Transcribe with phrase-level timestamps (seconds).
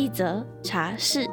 [0.00, 1.28] 一则茶室。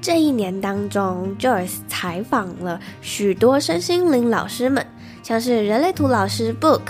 [0.00, 4.86] 这一年当中，Joyce 采访了许多身心灵老师们，
[5.22, 6.80] 像是人类图老师 Book、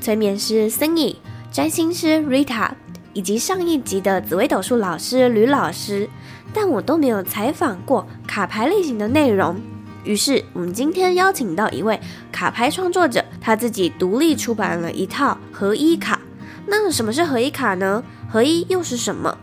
[0.00, 1.18] 催眠师 Cindy、
[1.52, 2.72] 占星师 Rita，
[3.12, 6.10] 以及上一集的紫微斗数老师吕老师，
[6.52, 9.54] 但我都没有采访过卡牌类型的内容。
[10.02, 11.98] 于是，我们今天邀请到一位
[12.30, 16.18] 卡牌创作者，他自己独立出版了一套合一卡。
[16.66, 18.02] 那什么是合一卡呢？
[18.26, 19.36] 合一又是什么？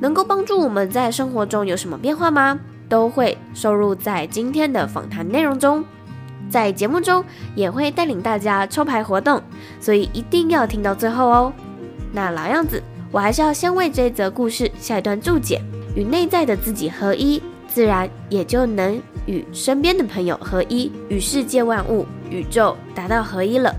[0.00, 2.58] 能够帮助我们在生活中有什么变化吗？
[2.88, 5.84] 都会收录在今天的访谈内容中。
[6.48, 7.22] 在节目中
[7.54, 9.42] 也会带领大家抽牌活动，
[9.78, 11.52] 所以一定要听到最后哦。
[12.10, 15.60] 那老样子，我还是要先为这则故事下一段注解：
[15.94, 23.74] 与内在的自己合一，自然也就能与身边的朋友合一，与世界万物、宇宙达到合一了。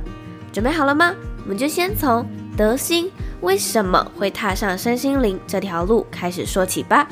[0.52, 1.16] 准备好了吗？
[1.42, 2.24] 我们就先从
[2.56, 7.08] 德心为什么会踏上身心灵这条路开始说起吧。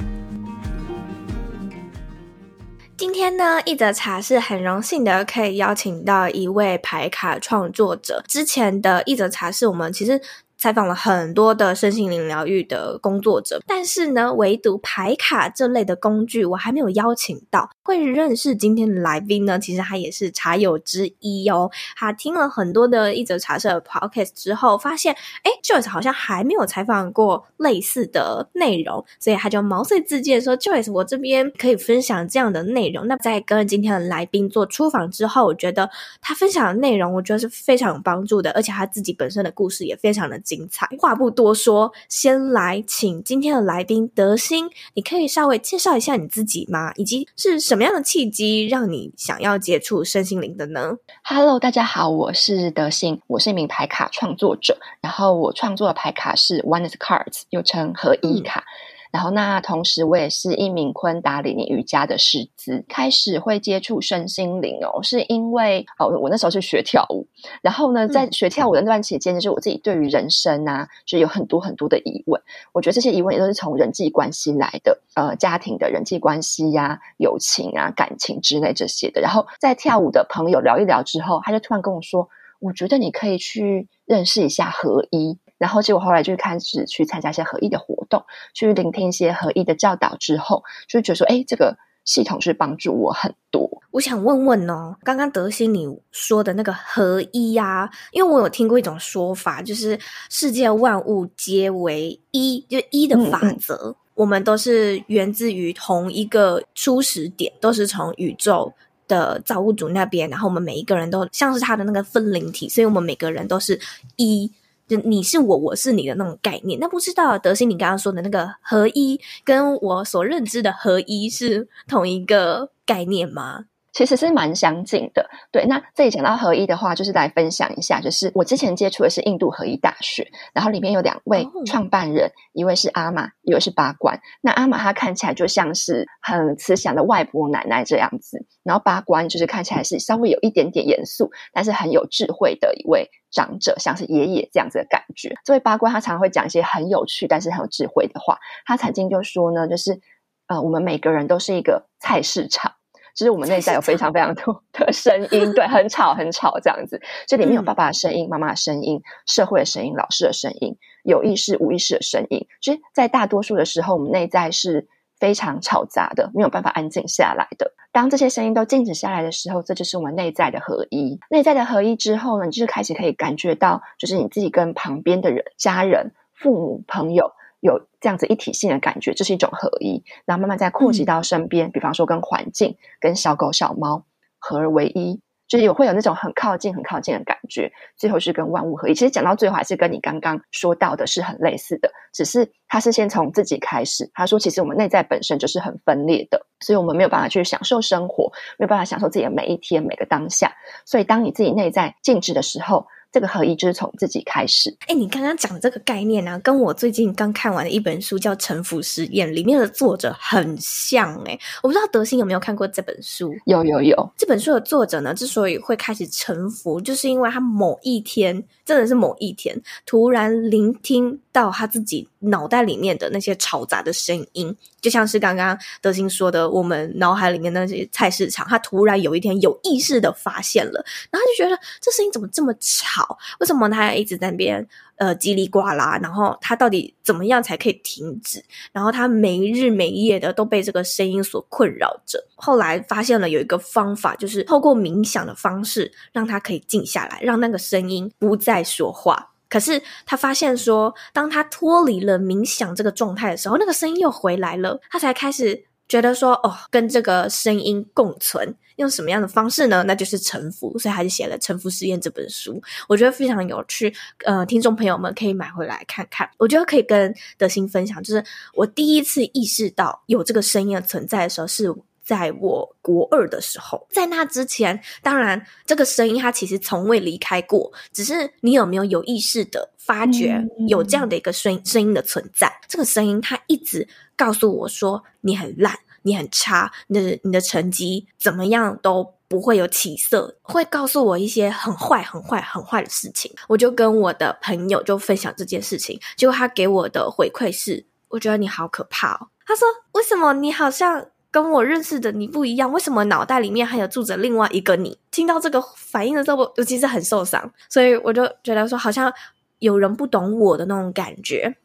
[2.95, 8.23] 今天呢，一则茶室很荣幸的可以邀请到一位牌卡创作者。
[8.28, 10.22] 之前的一则茶室，我们其实。
[10.62, 17.67] 采访了很多的身心灵疗愈的工作者，但是呢，唯独牌卡这类的工具，我还没有邀请到。
[17.81, 21.72] 会认识今天的来宾呢，其实他也是茶友之一哦。
[21.95, 33.08] 他听了很多的一则茶社 podcast 之后，发现，哎，Joyce 好像还没有采访过类似的内容，所以他就毛遂自荐说，Joyce，我这边可以分享这样的内容。
[33.08, 35.89] 那在跟今天的来宾做初访之后，我觉得
[36.21, 40.39] 他分享的内容，我觉得是非常有帮助的，而且他自己本身的故事也非常的。
[40.52, 46.92] 精彩，话不多说，先来请今天的来宾德兴，你可以稍微介绍一下你自己吗？
[46.98, 58.60] 以及是什么样的契机让你想要接触身心灵的呢？Hello，大家好，我是德兴，我是一名牌卡创作者，然后我创作的牌卡是 Oneness Cards，又称合一卡。
[58.60, 67.27] 嗯然后，那同时我也是一名昆达里尼瑜伽的师资，开始会接触身心灵哦，是因为哦，我那时候是学跳舞，
[67.61, 72.42] 然后呢，在学跳舞的那段期间，就是我自己对于人生啊，就有很多很多的疑问。
[72.71, 79.20] 我觉得这些疑问也都是从人际关系来的，呃，家庭的人际关系呀、啊、友情啊、感情之类这些的。
[79.20, 82.30] 然后在跳舞的朋友聊一聊之后，他就突然跟我说
[82.61, 93.70] ：“我觉得你可以去认识一下合一。”然后结果后来就开始去参加一些合一的活动，去聆听一些合一的教导之后，就觉得说，哎，这个系统是帮助我很多。
[93.92, 100.00] 我想问问哦，刚刚德心你说的那个合一呀、啊，因为我有听过一种说法，就是
[100.32, 108.73] 世界万物皆为一，就一的法则，嗯嗯，我们都是源自于同一个初始点，都是从宇宙
[109.08, 113.80] 的造物主那边，然后我们每一个人都像是他的那个分灵体，所以我们每个人都是
[114.16, 114.52] 一。
[114.91, 123.67] 就你是我，我是你的那种概念，那不知道德心你刚刚说的那个合一，跟我所认知的合一是同一个概念吗？
[123.93, 125.65] 其实是蛮相近的，对。
[125.65, 134.19] 那这里讲到合一的话，就是来分享一下，就是我之前接触的是印度合一大学，然后里面有两位创办人，哦、一位是阿玛，一位是八关。
[134.41, 145.35] 那阿玛她看起来就像是很慈祥的外婆奶奶这样子，然后八关就是看起来是稍微有一点点严肃，但是很有智慧的一位长者，像是爷爷这样子的感觉。
[145.44, 148.38] 这位巴关他常常会讲一些很有趣，但是很有智慧的话。
[148.65, 150.00] 他曾经就说呢，就是
[150.47, 152.71] 呃，我们每个人都是一个菜市场。
[153.16, 157.01] 其实我们内在有非常非常多 的声音，对，很吵很吵这样子。
[157.27, 162.47] 这里面有爸爸的声音、妈妈的声音、社会的声音、老师的声音、有意识、无意识的声音。
[162.62, 164.88] 其实，在大多数的时候，我们内在是
[165.19, 167.74] 非常吵杂的，没有办法安静下来的。
[167.91, 171.19] 当这些声音都静止下来的时候，这就是我们内在的合一。
[171.30, 177.33] 内在的合一之后呢，你就是开始可以感觉到，就是你自己跟旁边的人、家人、父母、朋友。
[177.61, 184.03] 有这样子一体性的感觉，这是一种合一，然后慢慢再扩及到身边，嗯、比方说跟环境、跟小狗、小猫
[184.39, 187.71] 合而为一，就是有会有那种很靠近、很靠近的感觉。
[187.95, 188.93] 最后是跟万物合一。
[188.93, 194.09] 其实讲到最后，还是跟你刚刚说到的是很类似的，只是他是先从自己开始。
[194.13, 200.51] 他说，其实我们内在本身就是很分裂的，所以我们没有办法去享受生活，没有办法享受自己的每一天、每个当下。
[200.85, 204.75] 所以当你自己内在静止的时候，这个合一就是从自己开始。
[204.87, 211.13] 哎，你刚刚讲的这个概念呢、啊，跟我最近刚看完的一本书叫《臣服实验》里面的作者很像。
[211.25, 213.35] 哎，我不知道德心有没有看过这本书？
[213.45, 214.11] 有有有。
[214.17, 233.18] 这本书的作者呢，之所以会开始臣服，就是因为他某一天，真的是某一天，突然聆听到他自己脑袋里面的那些嘈杂的声音，就像是刚刚德心说的，我们脑海里面那些菜市场，他突然有一天有意识的发现了，然后他就觉得这声音怎么这么吵？
[233.39, 234.68] 为什么他一直在边
[234.98, 236.00] 呃叽里呱啦？
[236.01, 238.44] 然后他到底怎么样才可以停止？
[238.72, 242.24] 然后他没日没夜的都被这个声音所困扰着。
[242.36, 249.31] 后来发现了有一个方法，就是透过冥想的方式，让他可以静下来，让那个声音不再说话。
[249.51, 254.80] 可是他发现说，当他脱离了冥想这个状态的时候，那个声音又回来了。
[254.89, 259.83] 他才开始觉得说，哦，跟这个声音共存，用什么样的方式呢？
[259.86, 260.80] 那就是臣服。
[260.80, 263.94] 所以他就写了《臣服实验》这本书，我觉得非常有趣。
[264.24, 266.30] 呃，听众朋友们可以买回来看看。
[266.38, 268.24] 我觉得可以跟德心分享，就是
[268.54, 271.75] 我第一次意识到有这个声音的存在的时候是。
[272.11, 282.47] 在我国二的时候，在那之前，当然这个声音它其实从未离开过，只是你有没有有意识的发觉有这样的一个声声音的存在？
[282.47, 283.87] 嗯、这个声音它一直
[284.17, 293.33] 告诉我说你很烂，你很差，你的你的成绩怎么样都不会有起色，会告诉我一些很坏、很坏、很坏的事情。
[293.47, 299.29] 我就跟我的朋友就分享这件事情，结果他给我的回馈是：我觉得你好可怕哦。
[299.45, 301.07] 他说：为什么你好像？
[301.31, 304.98] 跟我认识的你不一样，为什么脑袋里面还有住着另外一个你？
[305.10, 309.12] 听到这个反应的时候，我其实很受伤，所以我就觉得说，好像
[309.60, 311.56] 有人不懂我的那种感觉。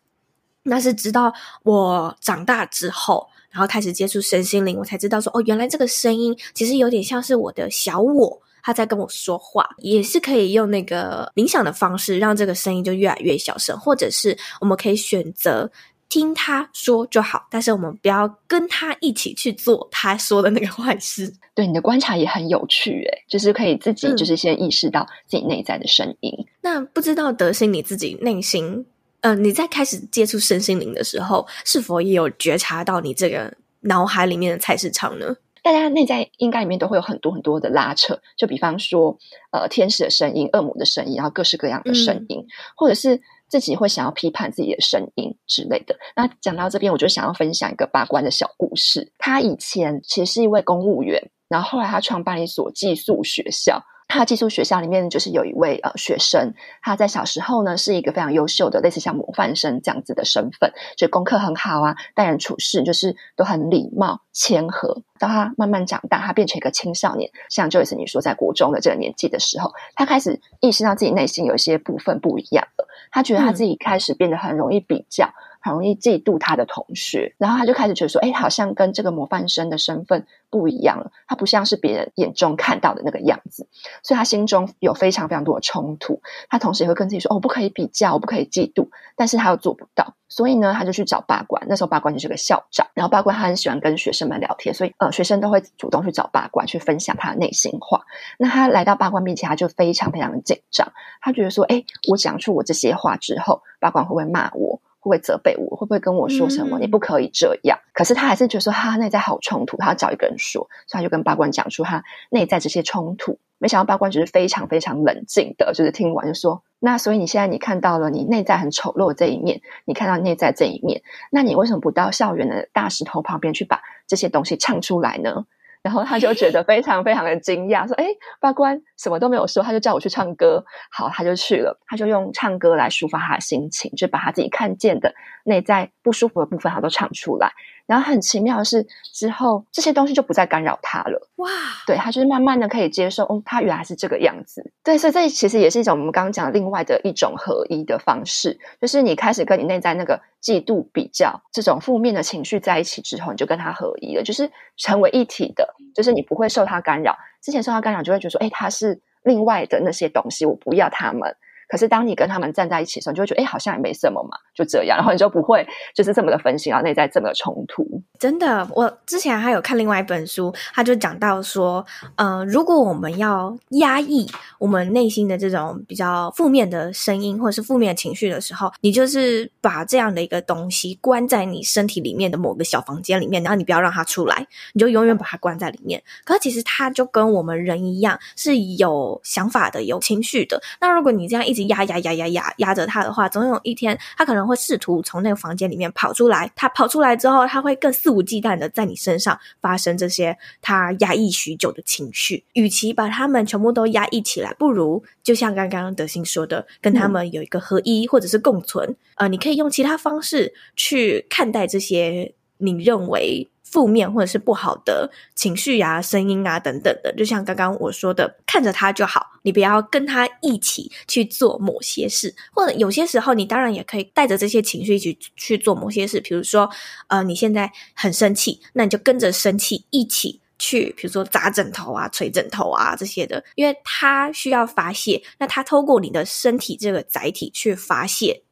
[0.63, 1.33] 那是直到
[1.65, 15.71] 我长大之后，然后开始接触身心灵，我才知道说，哦，原来这个声音其实有点像是我的小我，他在跟我说话，也是可以用那个冥想的方式，让这个声音就越来越小声，或者是我们可以选择。
[16.17, 21.31] 听他说就好，但是我们不要跟他一起去做他说的那个坏事。
[21.55, 26.33] 对，你的观察也很有趣，诶，就是可以自己就是先意识到自己内在的声音。
[26.39, 26.47] 嗯。
[26.63, 28.87] 那不知道德心你自己内心，
[29.21, 35.37] 呃，你在开始接触身心灵的时候，是否也有觉察到你这个脑海里面的菜市场呢？
[35.63, 39.19] 大家内在应该里面都会有很多很多的拉扯，就比方说，
[39.51, 43.21] 呃，天使的声音、恶魔的声音，然后各式各样的声音，嗯、或者是。
[43.49, 45.97] 自己会想要批判自己的声音之类的。
[46.15, 49.13] 那讲到这边，我就想要分享一个八卦的小故事。
[49.19, 53.83] 他以前其实是一位公务员，然后后来他创办了一所寄宿学校。
[54.09, 65.03] 他寄宿学校里面就是有一位呃学生，他在小时候呢是一个非常优秀的，类似像模范生这样子的身份，就功课很好啊，待人处事就是都很礼貌谦和。
[65.19, 72.87] 当他慢慢长大，他变成一个青少年，像 Joyce 你说在国中的这个年纪的时候，他开始意识到自己内心有一些部分不一样了。
[73.11, 75.27] 他觉得他自己开始变得很容易比较。
[75.27, 83.67] 嗯很容易嫉妒他的同学，然后他就开始觉得说：“哎，好像跟这个模范生的身份不一样了，他不像是别人眼中看到的那个样子。”
[84.03, 86.23] 所以，他心中有非常非常多的冲突。
[86.49, 91.65] 他同时也会跟自己说：“哦，不可以比较，我不可以嫉妒。”但是他又做不到，所以呢，他就去找八官。
[91.69, 98.05] 那时候，八官就是个校长，然后八官他很喜欢跟学生们聊天，所以呃，学生都会主动去找八官去分享他的内心话。
[98.39, 105.77] 那他来到八官面前，他就非常非常的紧张，他觉得说：“哎，我讲出我这些话之后，八官会不会骂我？”会不会责备我？
[105.77, 106.81] 会不会跟我说什么？
[106.81, 107.79] 你不可以这样。
[107.95, 113.39] 可是他还是觉得说他内在好冲突，他要找一个人说，所以他就跟八关讲出他内在这些冲突。
[113.59, 125.47] 没想到八关只是非常非常冷静的，就是听完就说：“那所以你现在你看到了你内在很丑陋的这一面，你看到内在这一面，那你为什么不到校园的大石头旁边去把这些东西唱出来呢？”
[125.87, 128.07] 然后他就觉得非常非常的惊讶，说：“哎，
[128.41, 130.65] 法官什么都没有说，他就叫我去唱歌。
[130.91, 131.79] 好，他就去了。
[131.87, 135.15] 他就用唱歌来抒发他的心情，就把他自己看见的
[135.45, 137.53] 内在不舒服的部分，他都唱出来。
[137.87, 141.29] 然后很奇妙的是，之后这些东西就不再干扰他了。
[141.37, 141.49] 哇，
[141.87, 144.73] 对，他就是慢慢的可以接受，哦，他原来是这个样子。
[144.83, 155.75] 对，所以这其实也是一种我们刚刚讲的另外的一种合一的方式，就是你开始跟你内在那个嫉妒、比较这种负面的情绪在一起之后，你就跟他合一了，就是成为一体的。
[155.95, 161.37] 就是你不会受他干扰，之前受他干扰就会觉得说，哎，他是另外的那些东西，我不要他们。
[161.69, 167.87] 可是当你跟他们站在一起的时候，你就会觉得，哎，好像也没什么嘛，就这样，然后你就不会就是这么的分心，然后内在这么的冲突。
[168.19, 171.85] 真的，我之前还有看另外一本书，他就讲到说，
[172.17, 174.27] 呃，如果我们要压抑
[174.59, 186.03] 我们内心的这种比较负面的声音或者是负面情绪的时候，你就是把这样的一个东西关在你身体里面的某个小房间里面，然后你不要让它出来，你就永远把它关在里面。
[186.25, 190.63] 可是其实它就跟我们人一样，是有想法的、有情绪的。
[190.81, 196.51] 那如果你这样一直压压压压压压着它的话，总有一天它可能会试图从那个房间里面跑出来。
[196.55, 202.45] 他跑出来之后，他会更肆无忌惮的在你身上发生这些他压抑许久的情绪。
[202.53, 208.89] 与其把他们全部都压抑起来，不如就像刚刚德兴说的，跟他们有一个合一或者是共存。
[208.89, 217.13] 嗯、呃，你可以用其他方式去看待这些你认为负面或者是不好的情绪啊、声音啊等等的。
[217.15, 222.35] 就像刚刚我说的，看着他就好，你不要跟他一起去做某些事。
[222.53, 226.21] 或者有些时候，你当然也可以带着这些情绪一起去做某些事。
[226.21, 226.71] 比如说，
[227.09, 230.41] 呃，你现在很生气，那你就跟着生气一起。
[230.59, 238.43] 去，比如说砸枕头啊、捶枕头啊这些的，因为他需要发泄，那他透过你的身体这个载体去发泄，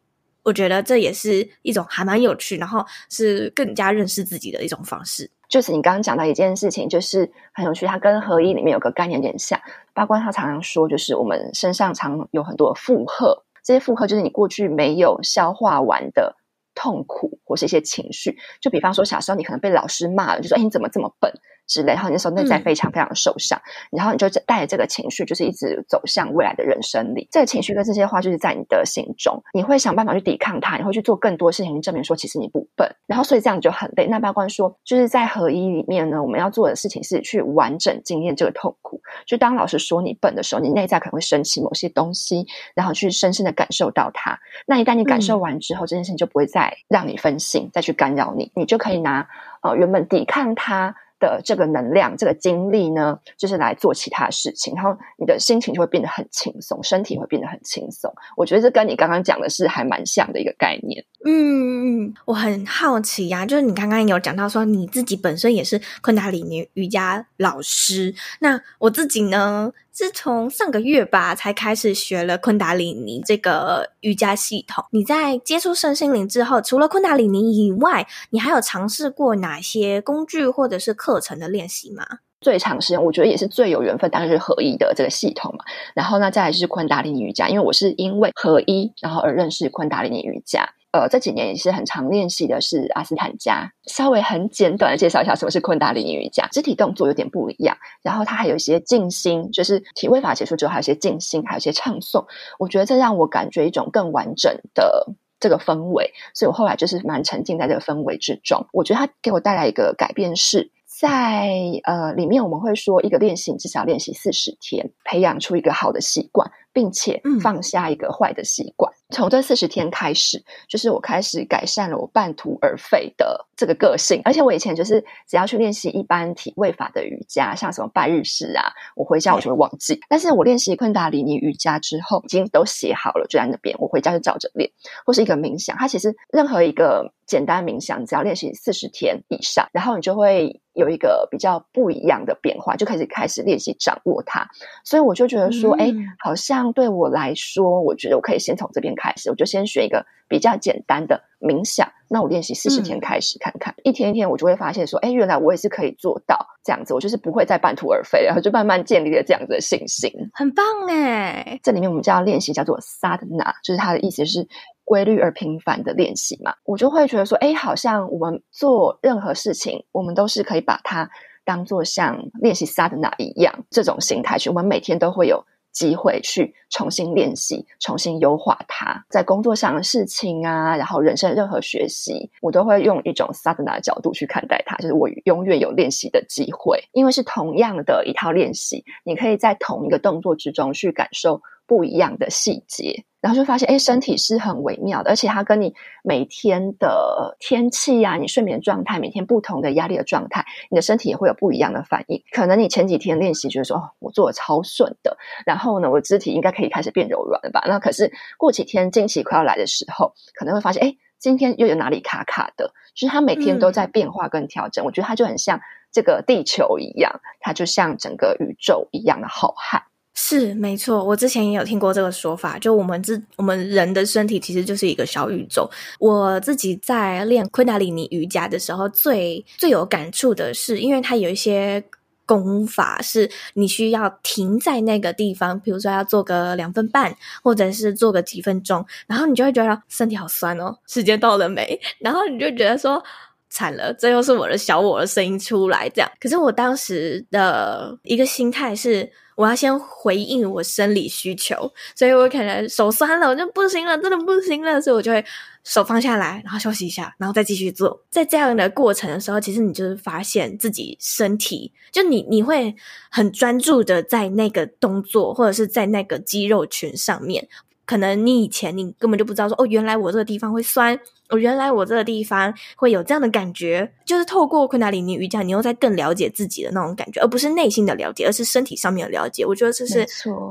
[0.45, 5.29] 我觉得这也是一种还蛮有趣，然后是更加认识自己的一种方式。
[5.49, 9.61] 就是你刚刚讲到一件事情，就是很有趣，它跟合一里面有个概念有点像。
[9.93, 16.37] 八卦他常常说，就是我们身上常有很多负荷，这些负荷就是你过去没有消化完的
[16.75, 18.37] 痛苦或是一些情绪。
[18.61, 21.33] 就比方说，小时候你可能被老师骂了，就说：“哎，你怎么这么笨？”
[21.67, 27.29] 之类，然后你那时候内在非常非常的受伤，嗯、然后你就带着这个情绪，就是一直走向未来的人生里。
[27.31, 32.89] 这个情绪跟这些话，就是在你的心中，你会想办法去抵抗它，你会去做更多事情去证明说，其实你不笨。
[33.07, 34.07] 然后，所以这样就很累。
[34.07, 39.01] 那八关说，就是在合一里面呢，我们要做的事情是去完整经验这个痛苦。
[39.27, 44.39] 就当老师说你笨的时候，你内在可能会升起某些东西，然后去深深的感受到它。
[44.67, 49.27] 那一旦你感受完之后，嗯、这件事情就不会再让你分心，再去干扰你，你就可以拿
[49.63, 50.95] 呃原本抵抗它。
[51.19, 58.13] 的这个能量，这个精力呢，就是来做其他事情，然后你的心情就会变得很轻松，身体会变得很轻松。
[58.37, 61.05] 我觉得这跟你刚刚讲的是还蛮像的一个概念。
[61.25, 74.85] 嗯，我很好奇呀、就是你刚刚有讲到说你自己本身也是昆达里尼瑜伽老师，那我自己呢，自从上个月吧才开始学了昆达里尼这个瑜伽系统。
[74.91, 82.05] 你在接触身心灵之后，除了昆达里尼以外，你还有尝试过哪些工具或者是课程的练习吗？
[82.41, 85.65] 最长时间，我觉得也是最有缘分，当然是合一的这个系统嘛。
[85.95, 90.69] 然后呢，再来就是昆达里尼瑜伽，因为我是因为合一，然后而认识昆达里尼瑜伽。
[90.95, 93.69] 呃，这几年也是很常练习的是阿斯坦加。
[93.89, 96.47] 稍微很简短的介绍一下什么是昆达里尼瑜伽。
[96.53, 102.25] 肢体动作有点不一样，然后它还有一些静心，就是体位法结束之后还有一些静心，还有一些唱诵。
[102.61, 105.09] 我觉得这让我感觉一种更完整的
[105.41, 108.65] 这个氛围，所以我后来就是蛮沉浸在这个氛围之中。
[108.73, 110.71] 我觉得它给我带来一个改变是。
[110.97, 111.51] 在
[111.83, 118.93] 呃里面，我们会说一个练习，至少练习四十天，培养出一个好的习惯，并且放下一个坏的习惯。
[118.93, 124.21] 嗯、从这四十天开始，就是我开始改善了我半途而废的这个个性。
[124.25, 129.95] 而且我以前就是只要去练习一般体位法的瑜伽，像什么拜日式啊，我回家我就会忘记。
[129.95, 134.69] 嗯、但是我练习昆达里尼瑜伽之后，已经都写好了，就在那边，我回家就照着练，
[135.07, 135.77] 或是一个冥想。
[135.77, 140.61] 它其实任何一个简单冥想，只要练习四十天以上，然后你就会。
[140.75, 144.47] 有一个比较不一样的变化，就开始开始练习掌握它，
[144.85, 151.91] 所以我就觉得说，哎、嗯，好像对我来说，我觉得我可以先从这边开始，我就先学一个比较简单的冥想。
[152.09, 161.59] 那我练习四十天开始看看，嗯、一天一天，我就会发现说，哎，原来我也是可以做到这样子，我就是不会再半途而废，然后就慢慢建立了这样子的信心，很棒哎。
[161.63, 164.47] 这里面我们叫练习叫做 sadhana，就是它的意思是。
[164.85, 171.11] 规律而频繁的练习嘛，我就会觉得说，哎，好像我们做任何事情，我们都是可以把它
[171.45, 174.51] 当做像练习萨德纳一样这种心态去。
[174.51, 179.05] 我们每天都会有机会去重新练习、重新优化它。
[179.11, 193.05] 在工作上的事情啊，然后人生任何学习，我都会用一种萨德纳的角度去看待它，就是我永远有练习的机会，因为是同样的一套练习，你可以在同一个动作之中去感受不一样的细节。
[193.21, 202.23] 然后就发现，哎，身体是很微妙的，而且它跟你每天的天气啊，你睡眠状态，每天不同的压力的状态，你的身体也会有不一样的反应。
[202.33, 205.17] 可能你前几天练习，觉得说，哦，我做的超顺的，
[205.47, 207.65] 然后呢，我肢体应该可以开始变柔软了吧？
[207.67, 212.75] 那可是过几天经期快要来的时候，可能会发现，哎，今天又有哪里卡卡的？
[212.95, 214.85] 就是它每天都在变化跟调整。
[214.85, 215.59] 嗯、我觉得它就很像
[215.91, 219.81] 这个地球一样，它就像整个宇宙一样的浩瀚。
[220.17, 225.69] 是没错，我之前也有听过这个说法，就我们自我们人的身体其实就是一个小宇宙。
[225.99, 231.83] 我自己在练昆达里尼瑜伽的时候，最最有感触的是，因为它有一些
[232.25, 241.81] 功法是你需要停在那个地方，比如说要做个两分半，或者是做个几分钟，然后你就会觉得身体好酸哦，时间到了没？
[241.99, 243.03] 然后你就觉得说
[243.51, 246.09] 惨了，这又是我的小我的声音出来这样。
[246.21, 249.11] 可是我当时的一个心态是。
[249.37, 255.25] 我要先回应我生理需求，所以我可能手酸了，我就不行了，真的不行了，所以我就会
[255.65, 258.05] 手放下来，然后休息一下，然后再继续做。
[258.11, 262.75] 在这样的过程的时候，其实你就是发现自己身体，就你你会
[263.11, 267.49] 很专注的在那个动作，或者是在那个肌肉群上面。
[267.87, 270.99] 可能你以前你根本就不知道说哦，原来我这个地方会酸，
[271.29, 279.45] 哦，原来我这个地方会有这样的感觉，就是透过昆达里尼瑜伽，你又在更了解自己的那种感觉，而不是内心的了解，而是身体上面的了解。
[279.45, 280.07] 我觉得这是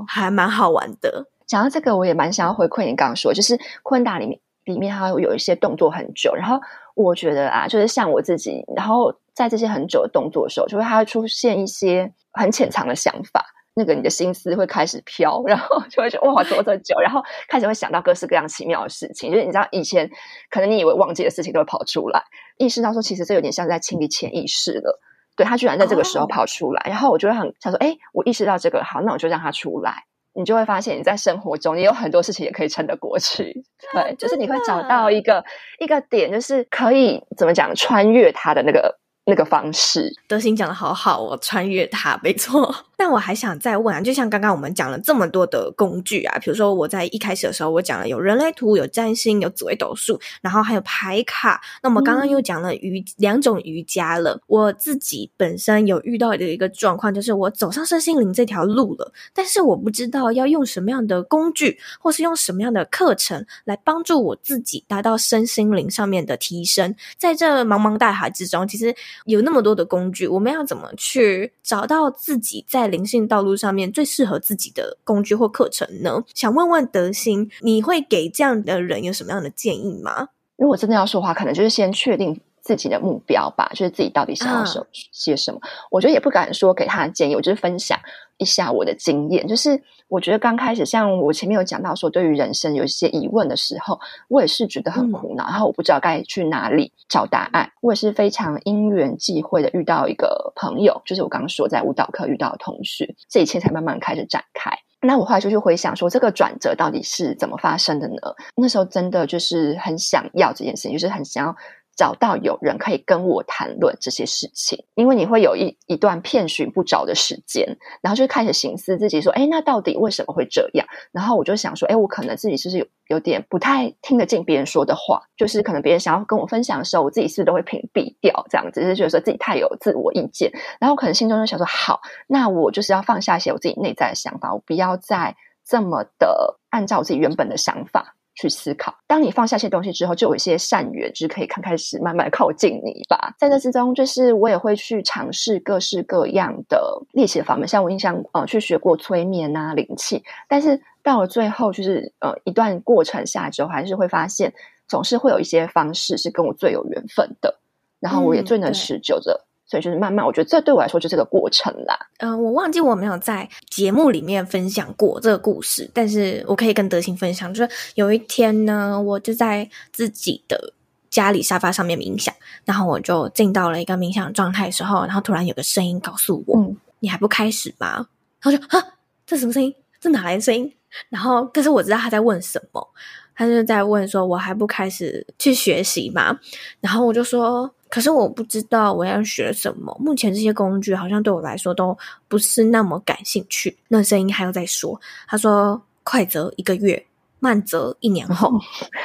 [0.07, 1.27] 还蛮好玩的。
[1.45, 6.59] 讲到这个，我也蛮想要回馈你刚刚说，就是昆达里面里面它有一些动作很久，然后
[6.95, 13.45] 我觉得啊，就是像我自己，然后在这些很久的动作的时候，就会它会出现一些很潜藏的想法。
[13.75, 19.31] 那个你的心思会开始飘，然后就会觉得哇，做这么久，然后开始会想到各式各样奇妙的事情。
[19.31, 20.09] 就是你知道以前
[20.49, 22.23] 可能你以为忘记的事情都会跑出来，
[22.57, 24.99] 意识到说其实这有点像在清理潜意识了。
[25.35, 30.03] 对，他居然在这个时候跑出来，然后我就会很想说，哎，我意识到这个，好，那我就让他出来。
[30.35, 33.63] 你就会发现你在生活中也有很多事情也可以撑得过去。
[33.93, 35.45] 对， 就是你会找到一个
[35.79, 40.13] 一个点，就是可以怎么讲穿越它的那个那个方式。
[40.27, 42.75] 德心讲的好好哦，穿越它，没错。
[42.95, 51.61] 但我还想再问啊，就像刚刚我们讲了这么多的工具啊，比如说我在一开始的时候我讲了有人类图、有占星、有紫微斗数，然后还有牌卡。
[51.81, 54.39] 那我们刚刚又讲了瑜两种瑜伽了。
[54.47, 66.95] 我自己本身有遇到的一个状况，就是我走上身心灵这条路了，但是我不知道要用什么样的工具，或是用什么样的课程来帮助我自己达到身心灵上面的提升。
[67.17, 76.23] 在这茫茫大海之中，其实有那么多的工具，我们要怎么去找到自己在灵性道路上面最适合自己的工具或课程呢？
[76.33, 80.29] 想问问德心，你会给这样的人有什么样的建议吗？
[80.57, 85.59] 如果真的要说的话，可能就是先确定自己的目标吧，就是自己到底想要什些什么。
[85.61, 87.99] 啊、我觉得也不敢说给他的建议，我就是分享
[88.37, 89.47] 一下我的经验。
[89.47, 97.71] 就是我觉得刚开始，像我前面有讲到说，对于人生有一些疑问的时候，我也是觉得很苦恼，嗯、然后我不知道该去哪里找答案。
[97.81, 104.71] 我也是非常因缘际会的遇到一个朋友，就是我刚刚说在舞蹈课遇到的同学，这一切才慢慢开始展开。
[105.01, 108.15] 那我后来就去回想说，这个转折到底是怎么发生的呢？
[108.55, 111.55] 那时候真的就是很想要这件事情，就是很想要。
[111.95, 125.21] 找到有人可以跟我谈论这些事情，因为你会有一一段遍寻不着的时间，然后就开始寻思自己说：“哎，那到底为什么会这样？”然后我就想说：“哎，我可能自己是不是有有点不太听得进别人说的话？
[125.37, 130.51] 就是可能别人想要跟我分享的时候，我自己是不是都会屏蔽掉，这样子，就是觉得说自己太有自我意见。
[130.79, 143.35] 然后可能心中就想说：好，那我就是要放下一些我自己内在的想法，我不要再这么的按照我自己原本的想法。”去思考，当你放下一些东西之后，就有一些善缘，就是可以看开始慢慢靠近你吧。
[143.37, 154.51] 在这之中，就是我也会去尝试各式各样的练习的方面，像我印象呃去学过催眠啊、灵气，但是到了最后，就是呃一段过程下来之后，还是会发现
[154.87, 157.59] 总是会有一些方式是跟我最有缘分的，
[157.99, 159.45] 然后我也最能持久的。
[159.45, 161.97] 嗯所以就是慢慢，我觉得这对我来说就是个过程啦。
[162.17, 167.51] 嗯、呃，我忘记我没有在节目里面分享过这个故事，但是我可以跟德行分享。
[167.53, 170.73] 就是有一天呢，我就在自己的
[171.09, 172.33] 家里沙发上面冥想，
[172.65, 178.05] 然后我就进到了一个冥想状态的时候，然后突然有个声音告诉我：“嗯、你还不开始吗？”
[178.43, 178.85] 然后就啊，
[179.25, 179.73] 这什么声音？
[179.99, 180.71] 这哪来的声音？
[181.09, 182.87] 然后，可是我知道他在问什么，
[183.33, 186.37] 他就在问说：“我还不开始去学习吗？”
[186.81, 187.73] 然后我就说。
[187.93, 191.95] 可是我不知道我要学什么，目前这些工具好像对我来说都
[192.27, 193.77] 不是那么感兴趣。
[193.87, 197.05] 那声音还要再说，他说：“快则一个月，
[197.37, 198.51] 慢则一年后，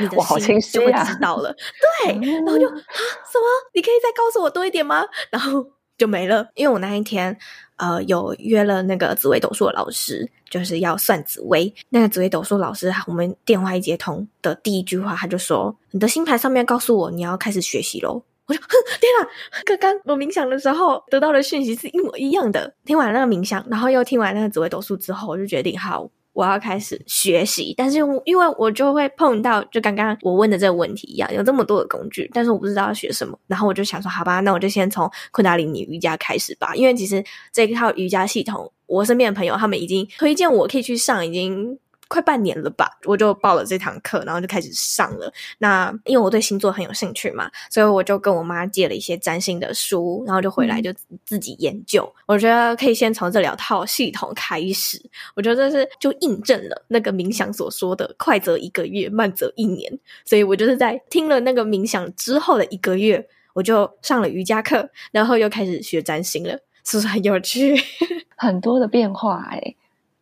[0.00, 1.54] 你的心就会知道了。”
[2.02, 3.46] 对，然后就啊，什么？
[3.74, 5.04] 你可以再告诉我多一点吗？
[5.30, 5.66] 然后
[5.98, 6.48] 就没了。
[6.54, 7.36] 因为我那一天
[7.76, 11.70] 呃有约了那个紫微斗数的老师，就是要算紫薇。
[11.90, 19.28] 那个紫薇斗数老师，我们电话一接通的第一句话，他就说：“你的星盘上面告诉我，你要开始学习喽。”我就哼，天哪！
[19.66, 22.74] 刚刚我冥想的时候得到的讯息是一模一样的。
[22.86, 27.74] 听完那个冥想，然后又听完那个紫微斗数之后，我就决定好，我要开始学习。
[27.76, 33.38] 但是因为我就会碰到，就刚刚我问的这个问题一样，有这么多的工具，但是我不知道要学什么。
[33.46, 36.74] 然后我就想说，好吧，那我就先从昆达里尼瑜伽开始吧。
[36.74, 41.78] 因为其实这一套瑜伽系统我身边的朋友他们已经推荐我可以去上，已经。
[42.08, 45.32] 快半年了吧，我就报了这堂课，然后就开始上了。
[45.58, 50.92] 那因为我对星座很有兴趣嘛，所以我就跟我妈借了一些占星的书，然后就回来就
[51.24, 52.02] 自己研究。
[52.04, 54.98] 嗯、我觉得可以先从这两套系统开始。
[55.36, 59.98] 我觉得这是就印证了那个冥想所说的“快则一个月，慢则一年”。
[60.24, 67.76] 所以我就是在听了那个冥想之后的一个月，我就上了瑜伽课，然后又开始学占星了，是不是很有趣？
[68.36, 69.76] 很多的变化哎、欸。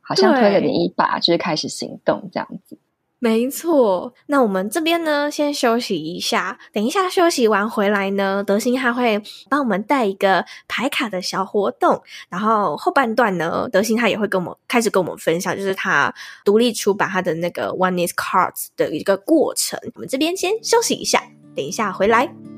[0.07, 2.79] 好像推了你一把，就是开始行动这样子。
[3.19, 6.59] 没错，那我们这边呢，先休息一下。
[6.71, 12.01] 等一下休息完回来呢，德兴他会帮我们带一个排卡的小活动。
[12.29, 16.14] 然后后半段呢，德兴他也会跟我们开始跟我们分享，就是他
[16.45, 19.81] 独立出版他的那个 Oneness Cards 的一个过程。
[19.95, 21.23] 我们这边先休息一下，
[21.57, 22.56] 等一下回来。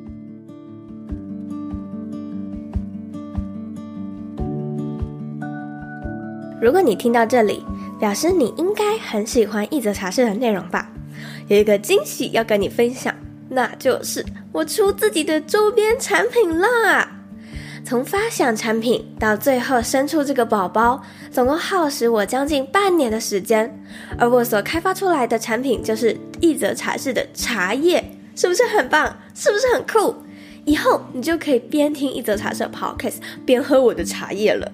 [6.61, 7.65] 如果你听到这里，
[8.01, 10.91] 表示你应该很喜欢一则茶室的内容吧？
[11.47, 13.15] 有一个惊喜要跟你分享，
[13.49, 17.09] 那就是我出自己的周边产品啦！
[17.85, 23.81] 从发想产品到最后生出这个宝宝，总共耗时我将近半年的时间。
[24.19, 29.17] 而我所开发出来的产品就是一则茶室的茶叶，是不是很棒？
[29.33, 30.15] 是不是很酷？
[30.65, 34.71] 以后你就可以边听一则茶室 Podcast 边喝我的茶叶了。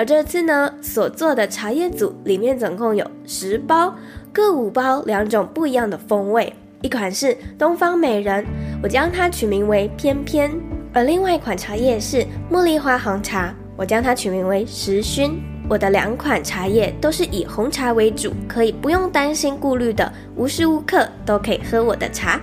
[0.00, 3.94] 而这次呢，所做的茶叶组里面总共有十包，
[4.32, 6.50] 各五包，两种不一样的风味。
[6.80, 8.42] 一款是东方美人，
[8.82, 10.52] 我将它取名为翩翩；
[10.94, 15.38] 而另外一款茶叶是茉莉花红茶，我将它取名为时熏。
[15.68, 22.40] 我的两款茶叶都是以红茶为主，可以不用担心顾虑的，无时无刻都可以喝我的茶。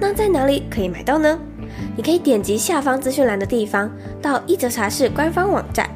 [0.00, 1.38] 那在哪里可以买到呢？
[1.96, 3.88] 你可以点击下方资讯栏的地方，
[4.20, 5.88] 到一泽茶室官方网站。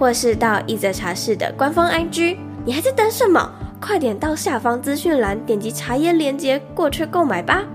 [0.00, 3.52] 或是到一泽茶室的官方 IG，你还在等什么？
[3.78, 7.66] 快点到下方资讯栏点击茶叶链接过去购买吧。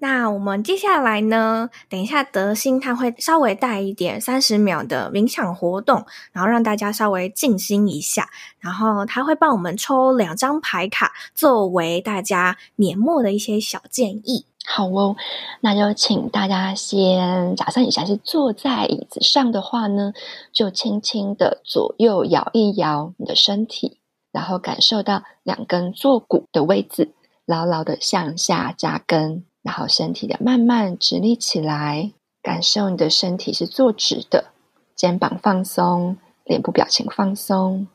[0.00, 1.70] 那我们接下来呢？
[1.88, 8.28] 等一下，德心他会稍微带一点三十秒的冥想活动，然后让大家稍微静心一下。
[8.60, 14.46] 然后他会帮我们抽两张牌卡，作为大家年末的一些小建议。
[14.64, 15.16] 好哦，
[15.62, 20.12] 那就请大家先假设你现在是坐在椅子上的话呢，
[20.52, 23.98] 就轻轻的左右摇一摇你的身体，
[24.30, 27.12] 然后感受到两根坐骨的位置
[27.46, 29.42] 牢牢的向下扎根。
[29.68, 34.50] 然后身体的慢慢直立起来，感受你的身体是坐直的，
[34.96, 37.86] 肩膀放松，脸部表情放松，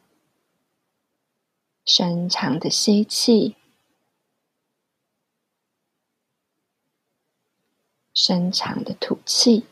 [1.84, 3.56] 深长的吸气，
[8.14, 9.66] 深长的吐气，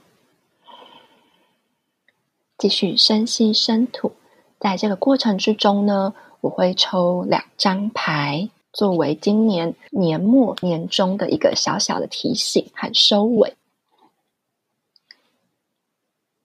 [2.58, 4.14] 继续深吸深吐。
[4.60, 8.50] 在这个过程之中呢，我会抽两张牌。
[8.74, 13.56] 作为今年年末年终的一个小小的提醒和收尾，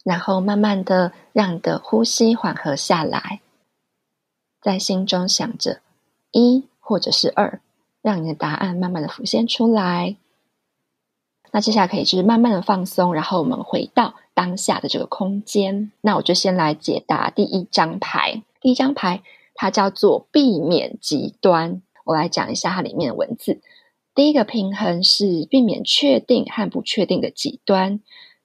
[0.03, 3.41] 然后慢慢的让你的呼吸缓和下来，
[4.61, 5.81] 在心中想着
[6.33, 7.61] 一或者是二，
[8.03, 10.17] 让你的答案慢慢的浮现出来。
[11.53, 15.93] 那接下来可以就是慢慢的放松，然后我们回到当下的这个空间。
[16.01, 19.23] 那我就先来解答第一张牌，第一张牌
[19.55, 21.81] 它叫做避免极端。
[22.07, 23.61] 我来讲一下它里面的文字。
[24.15, 27.99] 第一个平衡是避免确定和不确定的极端；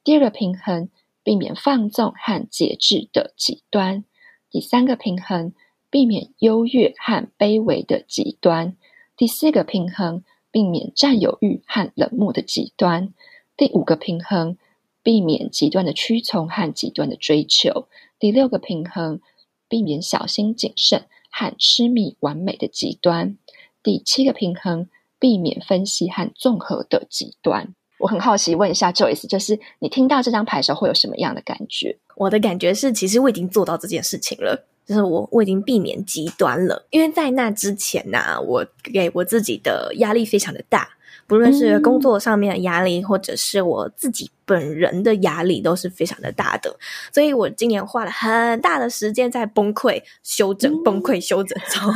[0.04, 0.90] 第二个平衡
[1.24, 4.04] 避免放纵和节制的极端；
[4.50, 5.54] 第三个平衡
[5.90, 8.74] 避免优越和卑微的极端；
[9.16, 13.14] 第四个平衡避免占有欲和冷漠的极端；
[13.56, 14.58] 第五个平衡
[15.04, 17.88] 避免极端的屈从和极端的追求；
[18.20, 19.22] 第六个平衡
[19.70, 23.38] 避免小心谨慎和痴迷完美的极端。
[23.84, 24.88] 第七个平衡，
[25.20, 27.74] 避免分析和综合的极端。
[28.00, 31.98] 我很好奇，问一下 Joyce，就是你听到这张牌的时候会有什么样的感觉？
[32.16, 36.88] 我的感觉是，其实我已经做到这件事情了，就是我我已经避免极端了。
[36.90, 40.90] 因为在那之前呢、啊，我给我自己的压力非常的大，
[41.28, 46.76] 不论是工作上面的压力，嗯、或者是我自己本人的压力，都是非常的大的。
[47.14, 51.94] 所以我今年花了很大的时间在崩溃、修整、嗯、崩溃、修整中。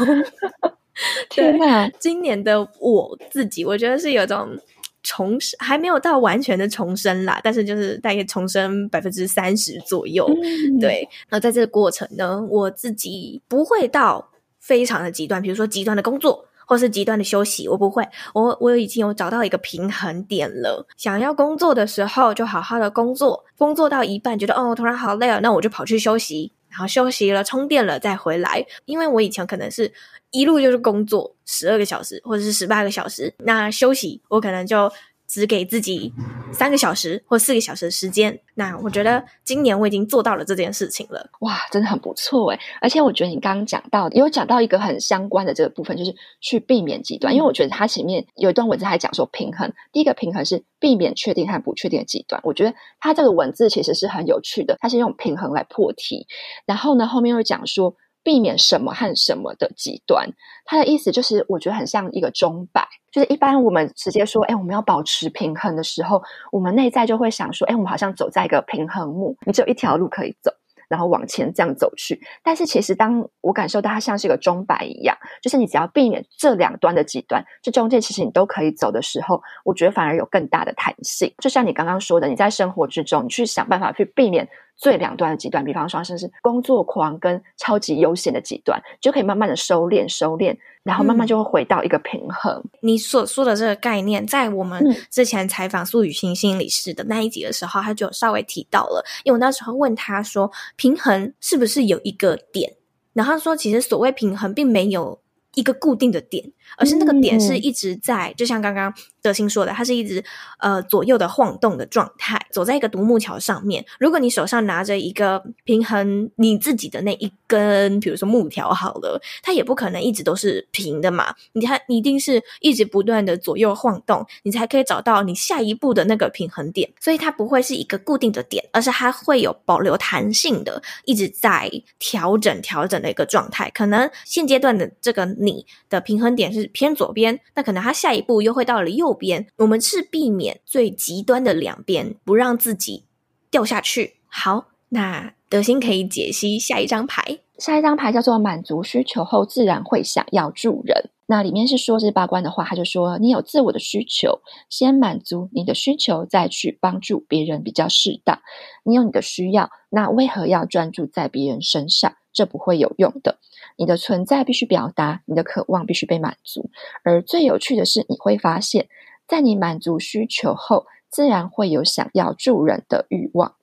[1.29, 4.58] 天呐，今年的我自己，我觉得是有种
[5.03, 10.25] 重生，还没有到完全的重生啦，但是就是大概重生百分之三十左右。
[10.27, 18.03] 嗯、对，那在这个过程呢，我自己不会到非常的极端，比如说极端的工作，或是极端的休息，我不会。
[18.34, 20.88] 我我已经有找到一个平衡点了。
[20.97, 28.65] 想要工作的时候，就好好的工作，工作到一半觉得哦，突然好累了，那我就跑去休息，然后休息了，充电了再回来。
[28.83, 29.89] 因为我以前可能是
[30.31, 34.91] 一路就是工作十二个小时或者是十八个小时，那休息我可能就。
[35.27, 36.13] 只给自己
[36.51, 41.29] 三个小时或四个小时的时间，那我觉得今年我已经做到了这件事情了。
[41.41, 42.59] 哇，真的很不错诶。
[42.81, 47.33] 而且我觉得你刚刚讲到，有讲到一个很相关的这个部分，就是去避免极端。
[47.33, 52.39] 因为我觉得它前面有一段文字还讲说平衡，第一个平衡是避免确定和不确定的极端。
[52.43, 56.27] 我觉得它这个文字其实是很有趣的，它是用平衡来破题。
[56.65, 57.95] 然后呢，后面又讲说。
[58.25, 60.27] 避免什么和什么的极端，
[60.65, 70.51] 它的意思就是，我觉得很像一个钟摆，就是一般我们直接说，哎，我们要保持平衡的时候，我们内在就会想说，哎，我们好像走在一个平衡木，你只有一条路可以走。
[70.88, 81.33] 然后往前这样走去，但是其实当我感受到它像是一个钟摆一样，就是你只要避免这两端的极端，这中间其实你都可以走的时候，我觉得反而有更大的弹性。
[81.39, 90.57] 就像你刚刚说的，你在生活之中，你去想办法去避免最两端的极端，比方说像是工作狂跟超级悠闲的极端，就可以慢慢的收敛收敛。
[90.83, 92.61] 然后慢慢就会回到一个平衡。
[92.63, 99.03] 嗯，你所说的这个概念，在我们之前采访苏雨欣心理师的那一集的时候，他就稍微提到了。
[99.23, 102.73] 因为我那时候问他说，平衡是不是有一个点？
[103.13, 105.19] 然后他说，其实所谓平衡，并没有
[105.55, 106.51] 一个固定的点。
[106.77, 110.23] 而是那个点是一直在，就像刚刚德兴说的，它是一直
[110.59, 113.83] 呃左右的晃动的状态，走在一个独木桥上面。
[113.99, 121.35] 如果你手上拿着一个平衡你自己的那一根，比如说木条好了，它也不可能一直都是平的嘛。
[121.51, 126.89] 你看，你一定是一直不断的左右晃动，你才可以找到你下一步的那个平衡点。
[127.01, 133.69] 所以它不会是一个固定的点，而是它会有保留弹性的，一直在调整调整的一个状态。
[133.71, 136.69] 可能现阶段的这个你的平衡点是。
[136.75, 139.47] 偏左边，那可能它下一步又会到了右边。
[139.55, 143.05] 我们是避免最极端的两边，不让让自己
[143.49, 144.17] 掉下去。
[144.27, 147.39] 好，那德心可以解析下一张牌。
[147.58, 151.10] 下一张牌叫做满足需求后，自然会想要助人。
[151.27, 158.39] 那里面是说这八关的话，他就说你有自我的需求，先满足你的需求，再去帮助别人比较适当。
[158.84, 162.15] 你有你的需要，那为何要专注在别人身上？
[162.31, 163.39] 这不会有用的。
[163.77, 166.69] 你的存在必须表达，你的渴望必须被满足。
[167.03, 168.88] 而最有趣的是，你会发现，
[169.27, 173.56] 在你满足需求后，自然会有想要助人的欲望，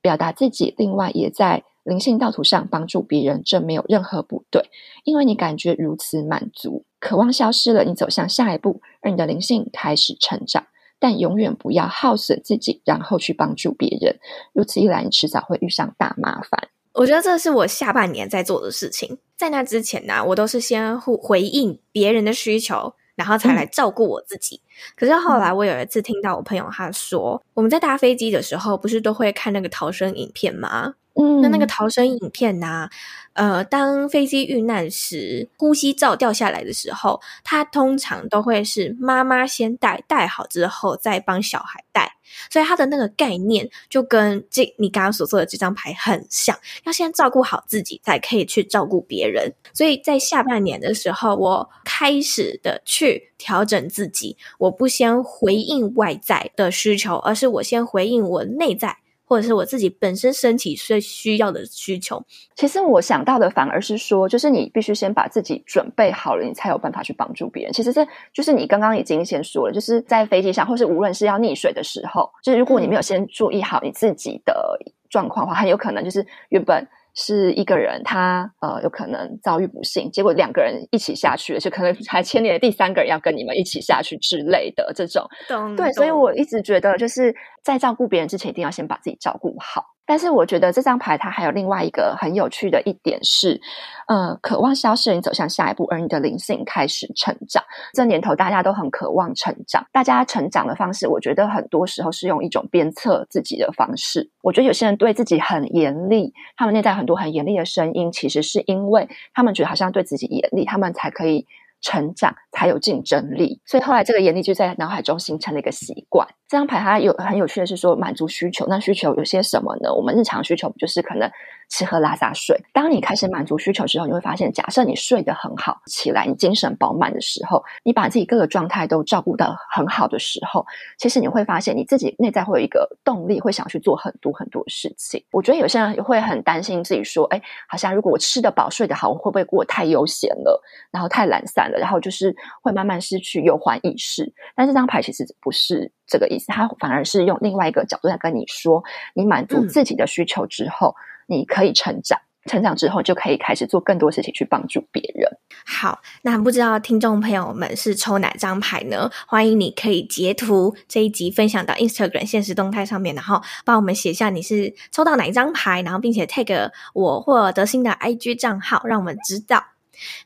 [0.00, 0.72] 表达自己。
[0.78, 4.70] 另外，也在灵性道途上帮助别人，这没有任何不对，
[5.02, 10.64] 因为你感觉如此满足，渴望消失了，你走向下一步，而你的灵性开始成长。
[11.00, 14.14] 但永远不要耗损自己，然后去帮助别人。
[14.52, 16.68] 如此一来，你迟早会遇上大麻烦。
[16.92, 19.18] 我觉得这是我下半年在做的事情。
[19.36, 24.60] 在那之前呢，我都是先回应别人的需求，然后才来照顾我自己。
[24.64, 30.94] 嗯、可是后来，我有一次听到我朋友他说，我们在搭飞机的时候，不是都会看那个逃生影片吗？
[31.14, 32.90] 嗯，那那个逃生影片呐、啊？
[33.34, 42.12] 呃，当飞机遇难时，呼吸罩掉下来的时候，它通常都会是妈妈先戴，戴好之后再帮小孩戴。
[42.50, 49.52] 所以它的那个概念就跟这你刚刚所做的这张牌很像，要先照顾好自己，才可以去照顾别人。
[49.74, 58.98] 所以在下半年的时候，我开始的去调整自己，我不先回应外在的需求，而是我先回应我内在。
[59.32, 62.22] 或者是我自己本身身体最需要的需求。
[62.54, 67.72] 其实我想到的反而是说，就是你必须先把自己准备好了，你才有办法去帮助别人。
[67.72, 76.86] 其实这就是你刚刚已经先说了，就是在飞机上，或是无论是要溺水的时候，就是如果你没有先注意好你自己的状况的话，很有可能就是原本。
[77.14, 85.22] 是一个人，他呃有可能遭遇不幸，结果两个人一起下去了，就可能还牵连了第三个人要跟你们一起下去之类的这种。
[85.48, 89.91] 懂对，所以我一直觉得，就是在照顾别人之前，一定要先把自己照顾好。
[90.04, 93.60] 但是我觉得这张牌它还有另外一个很有趣的一点是，
[94.08, 97.62] 呃，渴望消失，你走向下一步，而你的灵性开始成长。
[97.94, 104.30] 这年头大家都很渴望成长，大家成长的方式，我觉得很多时候是用一种鞭策自己的方式。
[104.42, 111.46] 我觉得有些人对自己很严厉，他们内在很多很严厉的声音，其实是因为他们觉得好像对自己严厉，他们才可以
[111.82, 113.60] 成长，才有竞争力。
[113.66, 116.26] 所以后来这个严厉就在脑海中形成了一个习惯。
[116.48, 119.92] 这张牌它有很有趣的是说满足需求，那需求有些什么呢？
[119.92, 121.30] 我们日常需求不就是可能
[121.70, 122.54] 吃喝拉撒睡？
[122.74, 130.66] 当你开始满足需求之后，你会发现，假设你睡得很好，起来你精神饱满的时候，你把自己各个状态都照顾得很好的时候，
[130.98, 135.24] 其实你会发现你自己内在会有一个动力，会想去做很多很多事情。
[135.30, 144.32] 我觉得有些人会很担心自己说，哎，好像如果我吃得饱、睡得好，我会不会过太悠闲了，然后太懒散了，然后就是会慢慢失去忧患意识。
[144.54, 150.94] 但这张牌其实不是这个意思，它反而是用另外一个角度在跟你说，你满足自己的需求之后，
[151.28, 155.30] 嗯、你可以成长，成长之后就可以开始做更多事情去帮助别人。
[155.64, 159.10] 好，那不知道听众朋友们是抽哪张牌呢？
[159.26, 169.62] 欢迎你可以截图这一集分享到 Instagram 现实动态上面，然后帮我们写下你是抽到哪一张牌，然后并且 tag 我或德心的 IG 账号，让我们知道。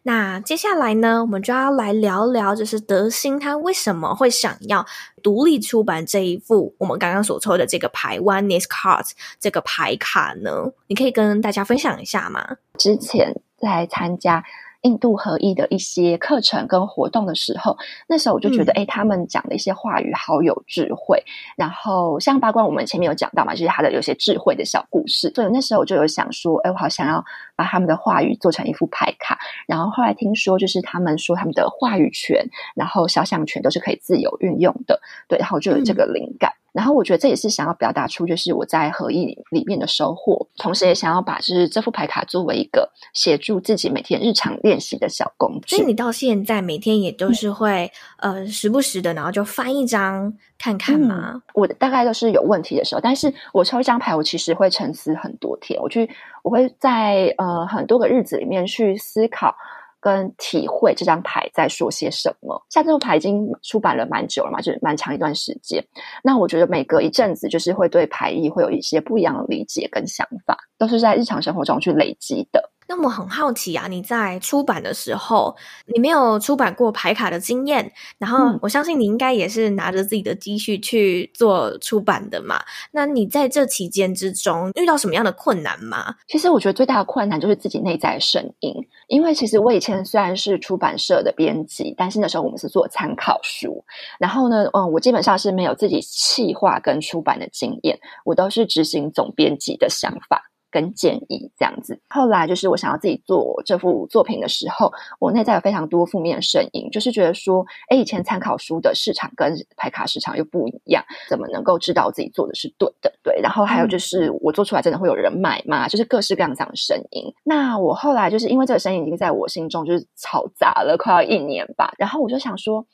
[0.03, 4.85] 那接下来呢，我们就要来聊聊，就是德心他为什么会想要
[5.23, 10.73] 独立出版这一副我们刚刚所抽的这个牌 Oneness Cards 这个牌卡呢？
[10.87, 12.57] 你可以跟大家分享一下吗？
[12.79, 14.45] 之前在参加。
[14.83, 17.77] 印度合一的一些课程跟活动的时候，
[18.07, 21.21] 那时候我就觉得，哎、嗯，他们讲的一些话语好有智慧。
[21.57, 25.33] 然后像八卦，我们前面有讲到嘛，就是他的有些智慧的小故事。
[25.35, 27.25] 所以那时候我就有想说，哎，我好想要
[27.57, 29.39] 把他们的话语做成一副牌卡。
[29.67, 35.01] 然后后来听说，就是他们说他们的话语权，然后肖像权都是可以自由运用的。
[35.29, 36.51] 对，然后就有这个灵感。
[36.51, 45.77] 嗯然后我觉得这也是想要表达出，就是我在合意里面的收获，同时也想要把就是这副牌卡作为一个协助自己每天日常练习的小工具。
[45.77, 51.33] 所以你到现在每天也都是会、嗯、呃时不时的，然后就翻一张看看吗？
[51.35, 56.09] 嗯、我大概都是有问题的时候，但是我抽一张牌，我其实会沉思很多天，我去
[56.43, 59.55] 我会在呃很多个日子里面去思考。
[59.99, 62.65] 跟体会这张牌在说些什么？
[62.71, 65.85] 像这副牌已经出版了蛮久了嘛，就是蛮长一段时间。
[66.23, 72.71] 那我觉得每隔一阵子，就是会对牌意会有一些不一样的理解跟想法，都是在日常生活中去累积的。
[72.89, 82.63] 那我很好奇啊，你在出版的时候，你没有出版过牌卡的经验，然后我相信你应该也是拿着自己的积蓄去做出版的嘛。
[82.93, 86.15] 那你在这期间之中遇到什么样的困难吗？
[86.29, 88.73] 其实我觉得最大的困难就是自己内在的声音，
[89.09, 93.85] 因为其实我以前虽然是出版社的编辑，但是那时候我们是做参考书，
[94.19, 100.51] 然后呢，嗯，我基本上是没有自己企划跟出版的经验，我都是执行总编辑的想法。
[100.77, 113.11] 跟建议这样子，后来就是我想要自己做这幅作品的时候，我内在有非常多负面声音，就是觉得说，哎，以前参考书的市场跟排卡市场又不一样，怎么能够知道自己做的是对的？
[113.23, 115.89] 对，然后还有就是我做出来真的会有人买吗？
[115.89, 117.25] 就是各式各样这样的声音。
[117.43, 122.85] 那我后来就是因为这个声音已经在我心中就是嘈杂了快要一年吧，然后我就想说，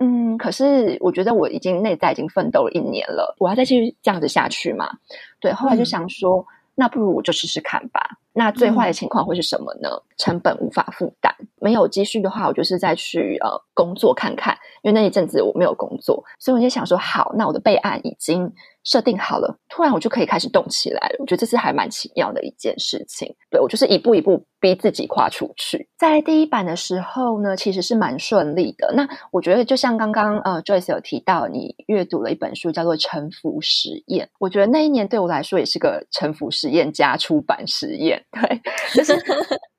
[0.00, 4.90] 嗯，可是我觉得我已经内在已经奋斗了一年了，我要再继续这样子下去嘛？
[5.38, 6.40] 对，后来就想说。
[6.40, 8.00] 嗯那不如我就试试看吧。
[8.32, 9.88] 那最坏的情况会是什么呢？
[9.90, 14.56] 嗯、成本无法负担，没有积蓄的话，我就是再去呃工作看看。
[14.82, 18.50] 因为那一阵子我没有工作，所以我就想说，好，那我的备案已经
[18.84, 21.16] 设定好了，突然我就可以开始动起来了。
[21.18, 23.34] 我觉得这是还蛮奇妙的一件事情。
[23.50, 25.88] 对，我就是一步一步逼自己跨出去。
[25.98, 28.94] 在第一版的时候呢，其实是蛮顺利的。
[28.96, 38.19] 那我觉得就像刚刚呃 Joyce 有提到，你阅读了一本书叫做《沉浮实验》，我觉得那一年对我来说也是个沉浮实验加出版实验。
[38.32, 38.60] 对，
[38.94, 39.14] 就是。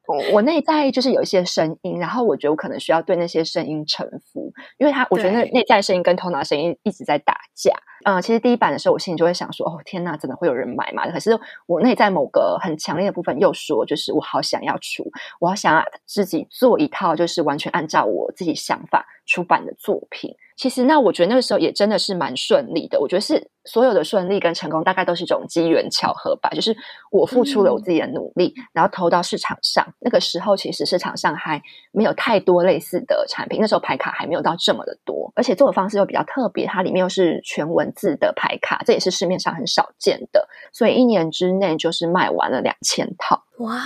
[0.07, 7.71] 我我内在就是有一些声音，然后我觉得我可能需要对那些声音臣服，因为他我觉得那内在声音跟头脑声音一直在打架。
[8.03, 15.03] 嗯，其实第一版的时候，我心里就会想说：“哦，天呐，真的会有人买吗？”可是我内在某个很强烈的部分又说：“就是我好想要出，
[15.39, 22.99] 我好想要自己做一套，就是完全按照我自己想法出版的作品。”其实，那我觉得那个时候也真的是蛮顺利的。
[22.99, 26.49] 我觉得是所有的顺利跟成功，大概都是一种机缘巧合吧。
[26.51, 26.75] 就是
[27.11, 29.83] 我付出了我自己的努力，嗯、然后投到市场上。
[29.99, 31.59] 那个时候，其实市场上还
[31.91, 33.59] 没有太多类似的产品。
[33.59, 40.47] 那时候牌卡还没有到这么的多，而且做的方式又比较特别，它里面又是全文字的牌卡，这也是市面上很少见的。
[40.71, 43.43] 所以一年之内就是卖完了两千套。
[43.57, 43.77] 哇，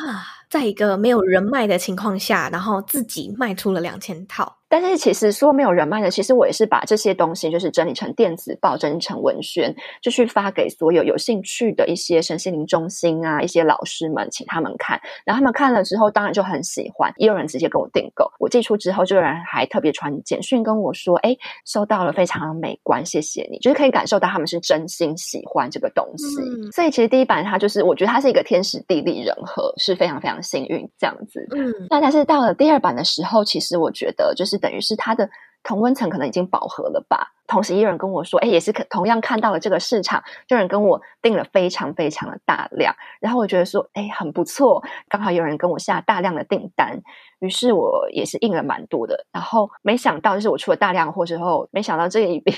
[0.49, 4.57] 在一个没有人脉的情况下，然后自己卖出了两千套。
[4.67, 14.99] 但是其实说没有人脉的，其实我也是把这些东西就是整理成电子报，整理成文宣，就去发给所有有兴趣的一些身心灵中心啊，一些老师们，请他们看。
[15.23, 18.29] 然后他们看了之后，当然就很喜欢，也有人直接跟我订购。
[18.39, 26.25] 我寄出之后，就有人还特别传简讯跟我说：“哎，收到了，非常美观，谢谢你。”就是可以感受到他们是真心喜欢这个东西。
[26.41, 31.47] 嗯、所以其实第一版它就是，我觉得它是一个天时地利人和，是非常非常幸运这样子。
[31.55, 34.54] 嗯，那但是到了第二版的时候，其实我觉得就是。
[34.57, 35.29] 等于是它的
[35.63, 47.01] 同温层可能已经饱和了吧，同时也有人跟我说，哎，也是可同样看到了这个市场，就有人跟我订了非常非常的大量，然后我觉得说，哎，很不错，刚好有人跟我下大量的订单，
[47.39, 52.53] 于是我也是印了蛮多的，然后没想到就是我出了大量货之后，没想到这一笔。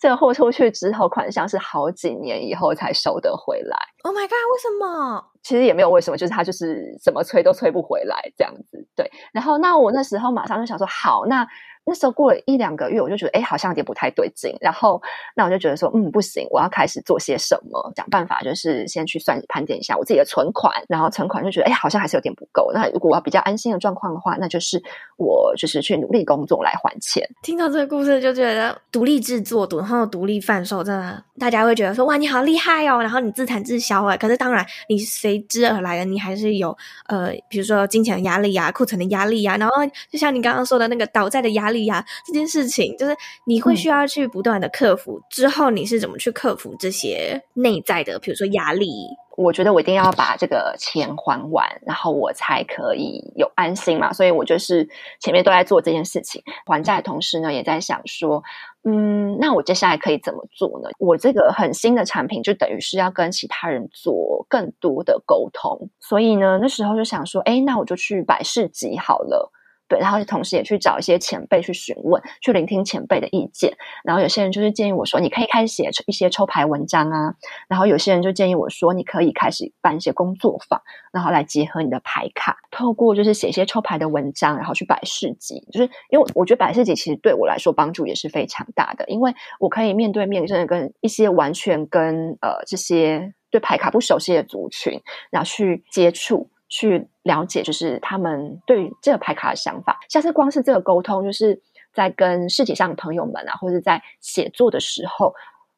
[0.00, 3.76] 这个货出去之后，款项是好几年以后才收得回来。
[4.04, 4.32] Oh my god！
[4.32, 5.24] 为什么？
[5.42, 8.86] 其实也没有为什么，就是他就是怎么催都催不回来这样子。
[8.94, 11.46] 对，然后那我那时候马上就想说，好，那。
[11.84, 14.56] 那时候过了一两个月，我就觉得，哎，好像有点不太对劲。
[14.60, 15.02] 然后，
[15.34, 20.72] 那我就觉得说，嗯，不行，我要开始做些什么，想办法，就是先去算盘点一下我自己的存款。
[20.88, 22.70] 然后存款就觉得，哎，好像还是有点不够。
[22.72, 24.82] 那如果我要比较安心的状况的话，那就是
[25.16, 27.28] 我就是去努力工作来还钱。
[27.42, 33.00] 听到这个故事，就觉得独立制作，然后独立贩售，真的大家会觉得说，哇，你好厉害哦。
[33.00, 34.16] 然后你自产自销啊。
[34.16, 36.76] 可是当然，你随之而来的，你还是有
[37.08, 39.56] 呃，比如说金钱的压力呀、库存的压力呀。
[39.56, 39.74] 然后
[40.10, 45.18] 就像你刚刚说的那个倒债的压力呀，这件事情就是你会需要去不断的克服。
[45.18, 48.88] 嗯、之后你是怎么去克服这些内在的，比如说压力？
[49.34, 54.12] 我觉得我一定要把这个钱还完，然后我才可以有安心嘛。
[54.12, 54.86] 所以我就是
[55.20, 58.42] 前面都在做这件事情，还债的同时呢，也在想说，
[58.84, 60.90] 嗯，那我接下来可以怎么做呢？
[60.98, 65.88] 我这个很新的产品，就等于是要跟其他人做更多的沟通。
[65.98, 69.50] 所以呢，那时候就想说，哎，那我就去百事集好了。
[69.92, 73.76] 对，然后同时也去找一些前辈去询问，去聆听前辈的意见。
[74.04, 77.34] 然后有些人就是建议我说，你可以开始写一些抽牌文章啊。
[77.68, 80.80] 然后有些人就建议我说，你可以开始办一些工作坊，
[81.12, 85.62] 然后来结合你的牌卡，透过就是写一些抽牌的文章，然后去摆市集。
[85.70, 96.48] 就是因为我觉得摆市集其实对我来说帮助也是非常大的，因为我可以面对面真的跟一些完全跟呃这些对牌卡不熟悉的族群，然后去接触。
[96.72, 100.00] 去了解，就是他们对于这个牌卡的想法。
[100.08, 101.60] 像是光是这个沟通，就是
[101.92, 105.26] 在跟世界上的朋友们啊，或者在写作的时候，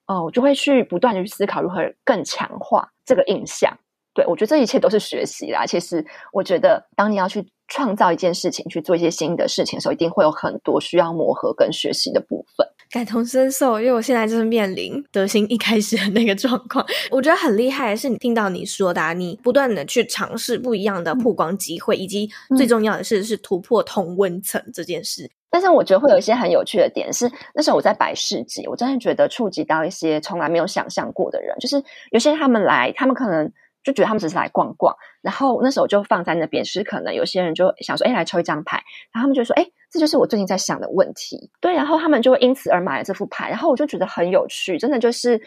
[0.07, 3.77] 哦、呃，我就会去不断的去思考如何更强化这个印象。
[4.15, 5.67] 对，我觉得这一切都是学习啦。
[5.67, 12.65] 其实我觉得，当你要去创造一件事情，去做一些新的事情的时候，一定会有很多需要磨合跟学习的部分。
[12.95, 16.87] 感同身受，因为我现在就是面临德心一开始的那个状况。
[17.11, 25.29] 我觉得很厉害的是，你听到你说的啊，你不断的去尝试不一样的曝光机会，以及最重要的是是突破同温层这件事。
[25.51, 31.83] 但是我觉得会有一些很有趣的点是，那时候我在百事集，我真的觉得触及到一些从来没有想象过的人，就是
[32.13, 33.51] 有些人他们来，他们可能。
[33.85, 38.83] 就觉得他们只是来逛逛，然后那时候就放在那边，是可能有些人就想说，哎，来抽一张牌，
[39.13, 45.41] 然后他们就说，哎，这就是我最近在想的问题，对，然后他们就会因此而买了这副牌，然后我就觉得很有趣，真的就是，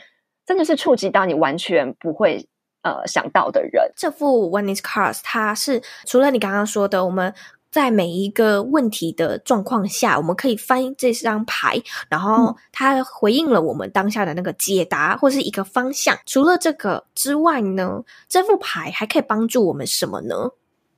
[0.46, 2.48] 真的是触及到你完全不会
[2.84, 3.92] 呃想到的人。
[3.98, 7.34] 这副 One is Cards，它是除了你刚刚说的，我们。
[7.78, 16.18] 在每一个问题的状况下，我们可以翻这张牌，然后它回应了我们当下的那个解答，或是一个方向。
[16.26, 20.34] 除了这个之外呢，这副牌还可以帮助我们什么呢？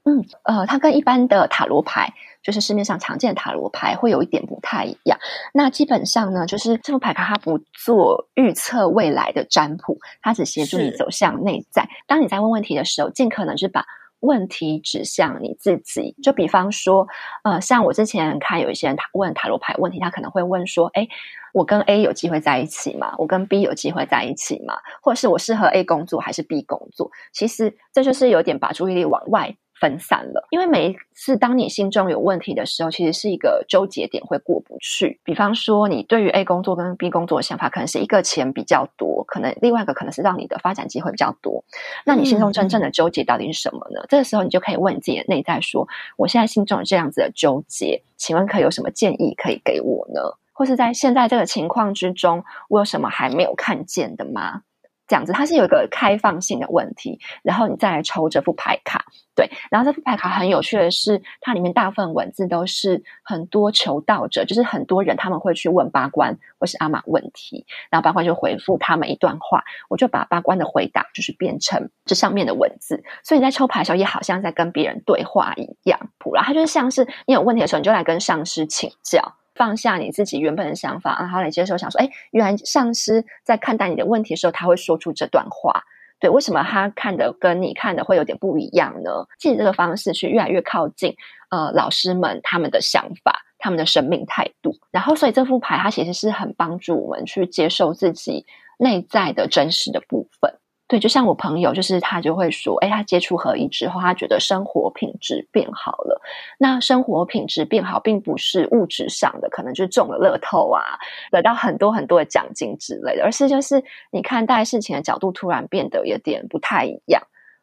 [0.06, 5.20] 嗯，呃，它跟一般的塔罗牌，就是市面上常见的塔罗牌，会有一点不太一样。
[5.54, 11.90] 那基本上呢，就是这副牌卡它不做预测未来的占卜，它只协助你走向内在。
[12.08, 13.86] 当你在问问题的时候，尽可能是把。
[14.20, 17.08] 问题指向你自己，就比方说，
[17.44, 21.08] 呃，像我之前看有一些人他问塔罗牌问题，他可能会问说，哎，
[21.54, 23.14] 我跟 A 有机会在一起吗？
[23.18, 24.76] 我跟 B 有机会在一起吗？
[25.02, 27.10] 或者是我适合 A 工作还是 B 工作？
[27.34, 29.56] 其实这就是有点把注意力往外。
[29.80, 35.20] 分散了，因为每一次当你心中有问题的时候，其实是一个纠结点，会过不去。
[35.24, 41.64] 比方说，你对于 A 工作跟 B 工作的想法，可能是一个钱比较多，可能另外一个可能是让你的发展机会比较多。
[42.06, 44.02] 那你心中真正的纠结到底是什么呢？
[44.02, 50.22] 嗯、这个时候，你就可以问你自己的内在说：我现在心中有这样子的纠结，请问可以有什么建议可以给我呢？
[50.52, 54.64] 或是在现在这个情况之中，我有什么还没有看见的吗？
[55.10, 59.04] 这样子，它是有一个开放性的问题，然后你再来抽这副牌卡，
[59.36, 76.00] 对，然后这副牌卡很有趣的是，它里面大部分文字都是很多求道者，就是很多人他们会去问八关或是阿玛问题，然后八关就回复他们一段话，我就把八关的回答就是变成这上面的文字，所以你在抽牌的时候也好像在跟别人对话一样，
[76.32, 79.34] 然后它就像是你有问题的时候，你就来跟上师请教。
[79.60, 85.84] 放下你自己原本的想法，然后来接受，想说，哎，原来上司在看待你的问题的时候，他会说出这段话。
[86.22, 89.28] 对，为什么他看的跟你看的会有点不一样呢？
[89.38, 91.18] 借这个方式去越来越靠近，
[91.50, 94.74] 呃，老师们他们的想法、他们的生命态度。
[94.92, 98.46] 然后，所以这副牌它其实是很帮助我们去接受自己
[98.78, 100.54] 内在的真实的部分。
[100.90, 106.20] 对，就像我朋友，就是他就会说，哎，他接触合一之后，他觉得生活品质变好了。
[106.58, 110.82] 那生活品质变好，并不是物质上的，可能就是中了乐透啊，
[111.30, 117.22] 得到很多很多的奖金之类的，而是就是你看待事情的角度突然变得有点不太一样。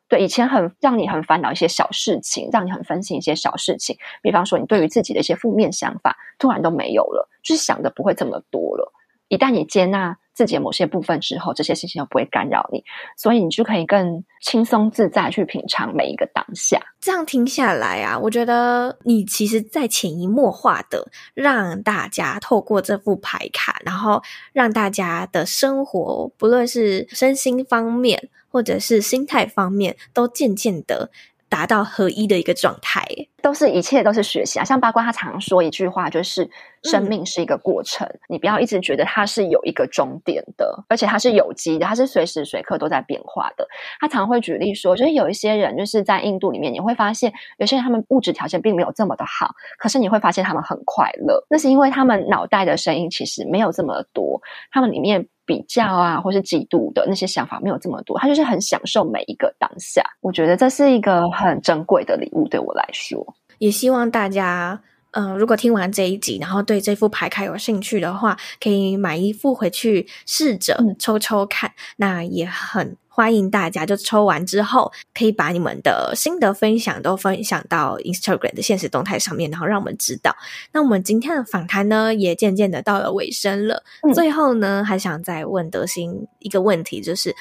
[0.09, 8.93] 对，以前很让你很烦恼一些小事情，让你很分心一些小事情，比方说你对于自己的一些负面想法，突然都没有了，就是想的不会这么多了。
[9.27, 12.85] 一旦你接纳自己的某些部分之后，这些事情又不会干扰你，
[13.17, 16.79] 所以你就可以更轻松自在去品尝每一个当下。
[17.01, 24.23] 这样听下来啊，我觉得你其实在潜移默化的让大家透过这副牌卡，然后
[24.53, 31.11] 让大家的生活，不论是身心方面或者是心态方面，都渐渐的
[31.49, 33.07] 达到合一的一个状态。
[33.47, 34.65] 都是一切都是学习啊！
[34.65, 36.51] 像八卦他常说一句话，就是
[36.83, 43.65] 生命是一个过程，嗯、你不要一直觉得它是有一个终点的，而且它是有机的，它是随时随刻都在变化的。
[44.01, 54.41] 他常会举例说，就是有一些人就是在印度里面，你会发现有些人他们物质条件并没有这么的好，可是你会发现他们很快乐，那是因为他们脑袋的声音其实没有这么多，
[54.73, 60.03] 他们里面比较啊或是嫉妒的那些想法没有这么多，他就是很享受每一个当下。
[60.21, 63.36] 我觉得这是一个很珍贵的礼物，对我来说。
[63.59, 64.81] 也希望大家，
[65.13, 71.71] 嗯、呃，如果听完这一集，然后对这副牌卡有兴趣的话，可以买一副回去试着抽抽看。
[71.71, 80.37] 嗯、那也很欢迎大家，就抽完之后，可以把你们的心得分享都分享到 Instagram 的现实动态上面，然后让我们知道。
[80.73, 83.83] 那我们今天的访谈呢，也渐渐的到了尾声了。
[84.03, 87.35] 嗯、最后呢，还想再问德心一个问题，就是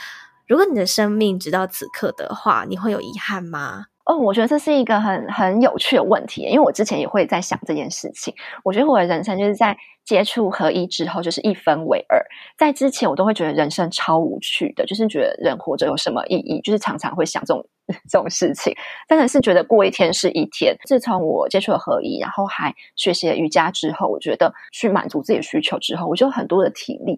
[0.48, 3.88] 如果你的生命直到此刻的话，你会有遗憾吗？
[4.06, 8.34] 哦，我觉得这是一个很很有趣的问题，因为我之前也会在想这件事情。
[8.64, 12.24] 我觉得我的人生就是在接触合一之后，就是一分为二。
[12.56, 17.68] 在之前，我都会觉得人生超无趣的，就是觉得人活着有什么意义，就是常常会想这种
[18.08, 18.72] 这种事情。
[19.10, 20.78] 真的是觉得过一天是一天。
[20.86, 27.18] 自从我接触了合一，然后还学习了瑜伽之后，我觉得去满足自己的需求之后，我就很多的体力。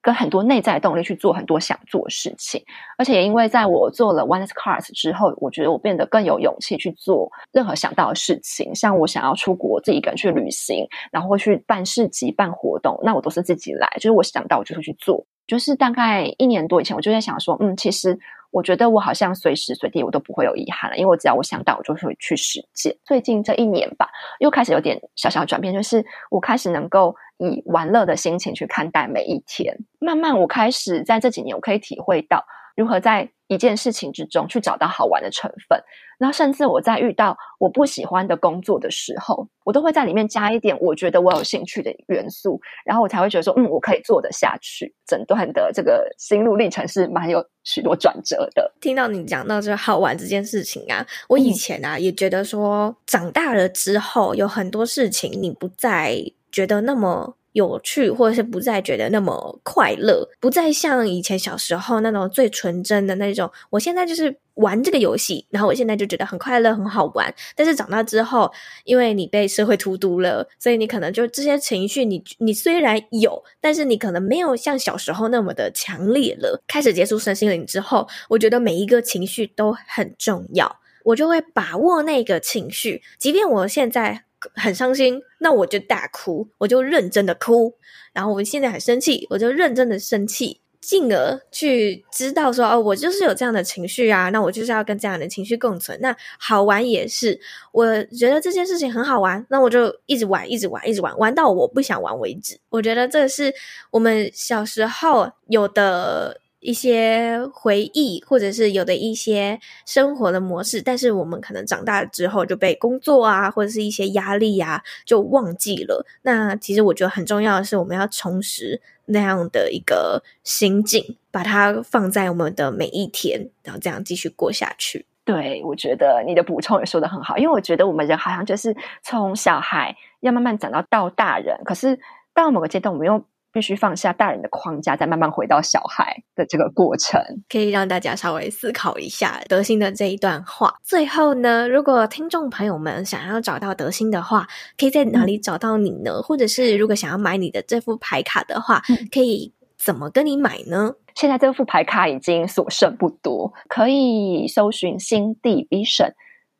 [0.00, 2.62] 跟很多内在动力去做很多想做的事情，
[2.96, 8.74] 而且也因为在我做了 Wellness Cards 之后，我觉得我变得更有勇气去做任何想到的事情。
[8.74, 15.26] 像我想要出国自己一个人去旅行，然后去办市集、办活动，那我都是自己来，就是我想到我就会去做。
[15.46, 18.18] 就是大概一年多以前，我就在想说，嗯，其实
[18.50, 22.94] 我觉得我好像随时随地我都不会有遗憾了，因为我只要我想到，我就会去实践。
[23.02, 24.08] 最近这一年吧，
[24.40, 29.76] 又开始有点小小转变，就是我开始能够以玩乐的心情去看待每一天。
[29.98, 32.44] 慢慢，我开始在这几年，我可以体会到。
[32.76, 35.82] 如何在一件事情之中去找到好玩的成分，
[36.16, 44.94] 然后甚至我在遇到我不喜欢的工作的时候，我都会在里面加一点我觉得我有兴趣的元素，然后我才会觉得说，嗯，我可以做得下去。
[45.04, 48.72] 整段的这个心路历程是蛮有许多转折的。
[48.80, 56.22] 听到你讲到这好玩这件事情啊，我以前啊、嗯、也觉得说，长大了之后有很多事情你不再
[56.58, 57.34] 觉得那么。
[57.52, 63.50] 有趣，或者是不再觉得那么快乐，不再像以前小时候那种最纯真的那种。
[63.70, 67.34] 我现在就是玩这个游戏，然后我现在就觉得很快乐、很好玩。
[67.56, 68.52] 但是长大之后，
[68.84, 76.62] 因为你被社会荼毒了，所以你可能就这些情绪你，你虽然有，但是你可能没有像小时候那么的强烈了。
[76.68, 84.26] 开始接触身心灵之后，我觉得每一个情绪都很重要，我就会把握那个情绪，即便我现在。
[84.54, 87.74] 很伤心，那我就大哭，我就认真的哭。
[88.12, 95.98] 然后我现在很生气，我就认真的生气，进而去知道说，哦，我就是有这样的情绪啊，那我就是要跟这样的情绪共存。
[96.00, 97.38] 那好玩也是，
[97.72, 102.58] 我觉得这件事情很好玩，那我就一直玩，一直玩，一直玩，玩到我不想玩为止。
[102.70, 103.52] 我觉得这是
[103.90, 106.40] 我们小时候有的。
[106.60, 116.04] 一些回忆，或者是有的一些生活的模式，但是我们可能长大之后就被工作啊，或者是一些压力啊，就忘记了。
[116.22, 125.06] 那其实我觉得很重要的是，我们要重拾那样的一个心境，把它放在我们的每一天，然后这样继续过下去。
[125.24, 131.98] 对，我觉得你的补充也说得很好，因为我觉得我们人好像就是从小孩要慢慢长到到大人，可是
[132.34, 133.24] 到某个阶段，我们又。
[133.52, 140.74] 必须放下大人的框架，再慢慢回到小孩的这个过程，可以让大家稍微思考一下德心的这一段话。
[140.82, 144.46] 最后呢，如果听众朋友们想要找到德心的话，
[144.76, 146.12] 可以在哪里找到你呢？
[146.16, 150.94] 嗯、或者是如果想要买你的这副牌卡的话，嗯、可以怎么跟你买呢？
[151.14, 156.12] 现在这副牌卡已经所剩不多，可以搜寻新地 Vision。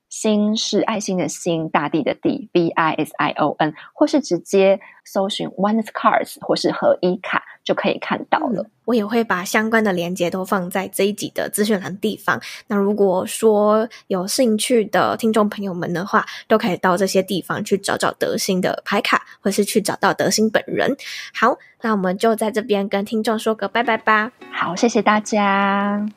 [0.09, 8.67] 心是爱心的心，大地的地，V I S I O N，或是直接搜寻 Oneness Cards 或是合一卡就可以看到了。
[8.87, 12.41] 我也会把相关的链接都放在这一集的资讯栏地方。
[12.69, 20.97] 那如果说有兴趣的听众朋友们的话，都可以到这些地方去找找德心的牌卡，或是去找到德心本人。
[21.35, 24.33] 好，那我们就在这边跟听众说个拜拜吧。
[24.51, 26.09] 好，谢谢大家。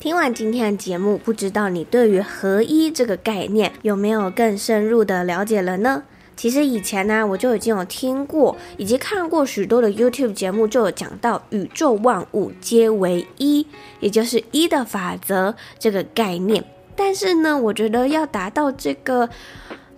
[0.00, 6.04] 听完今天的节目，不知道你对于合一这个概念有没有更深入的了解了呢？
[6.36, 13.66] 其实以前呢，我就已经有听过以及看过许多的 YouTube 节目，就有讲到宇宙万物皆为一，
[13.98, 16.64] 也就是一的法则这个概念。
[16.94, 19.28] 但是呢，我觉得要达到这个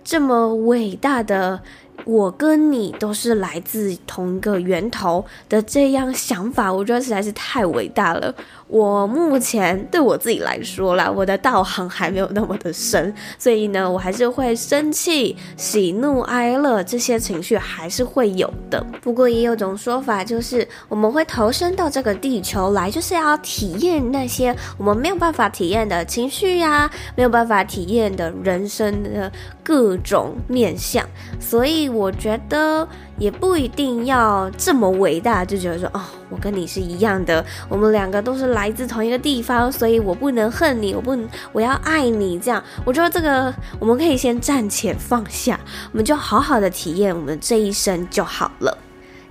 [0.03, 1.61] 这么伟大的。
[2.03, 8.33] 我跟你都是来自同一个源头的这样想法，我觉得实在是太伟大了。
[8.71, 18.81] 我目前对我自己来说啦，我的道行还没有那么的深，所以呢，我还是会生气、喜怒哀乐这些情绪还是会有的。
[19.01, 29.29] 不过也有种说法，就是我们会投身到这个地球来，就是要体验那些我们没有办法体验的情绪呀，没有办法体验的人生的
[29.61, 31.05] 各种面相，
[31.39, 31.81] 所以。
[31.91, 32.87] 我觉得
[33.21, 41.15] 也不一定要这么伟大，就觉得说哦，我跟你是一样的，我们两个都是来自同一个地方，所以我不能恨你，我不，
[41.51, 42.39] 我要爱你。
[42.39, 45.59] 这样，我觉得这个我们可以先暂且放下，
[45.91, 48.75] 我们就好好的体验我们这一生就好了。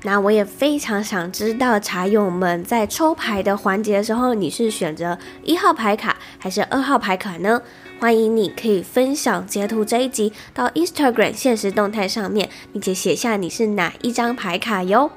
[0.02, 7.60] 那我也非常想知道，茶友们在抽牌的环节的时候，你是选择一号牌卡还是二号牌卡呢？
[8.00, 15.10] 欢迎你可以分享截图这一集到 Instagram 现实动态上面，并且写下你是哪一张牌卡哟。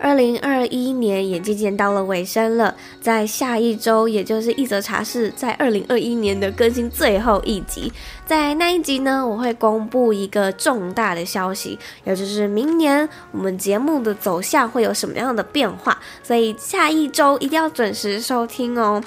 [0.00, 7.92] 二零二一年也渐渐到了尾声了，在下一周，也就是一则茶室在二零二一年的更新最后一集，
[8.24, 19.04] 在那一集呢，我会公布一个重大的消息，也就是明年我们节目的走向会有什么样的变化，所以下一周一定要准时收听哦。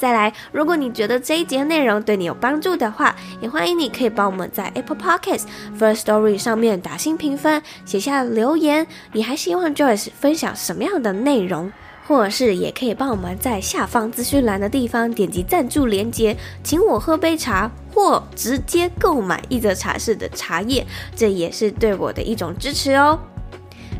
[0.00, 5.44] 再来，如果你觉得这一节内容对你有帮助的话，也欢迎你可以帮我们在 Apple Podcasts
[5.78, 8.86] First Story 上面打星评分，写下留言。
[9.12, 11.70] 你还希望 Joyce 分享什么样的内容？
[12.08, 16.34] 或者是也可以帮我们在下方资讯栏的地方点击赞助连接，
[16.64, 20.84] 请我喝杯茶，或直接购买一则茶室的茶叶，
[21.14, 23.20] 这也是对我的一种支持哦。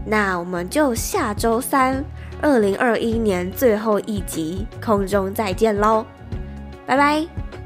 [0.06, 2.02] 那我们就下周三。
[2.42, 6.04] 二零二一年最后一集，空中再见喽，
[6.86, 7.59] 拜拜。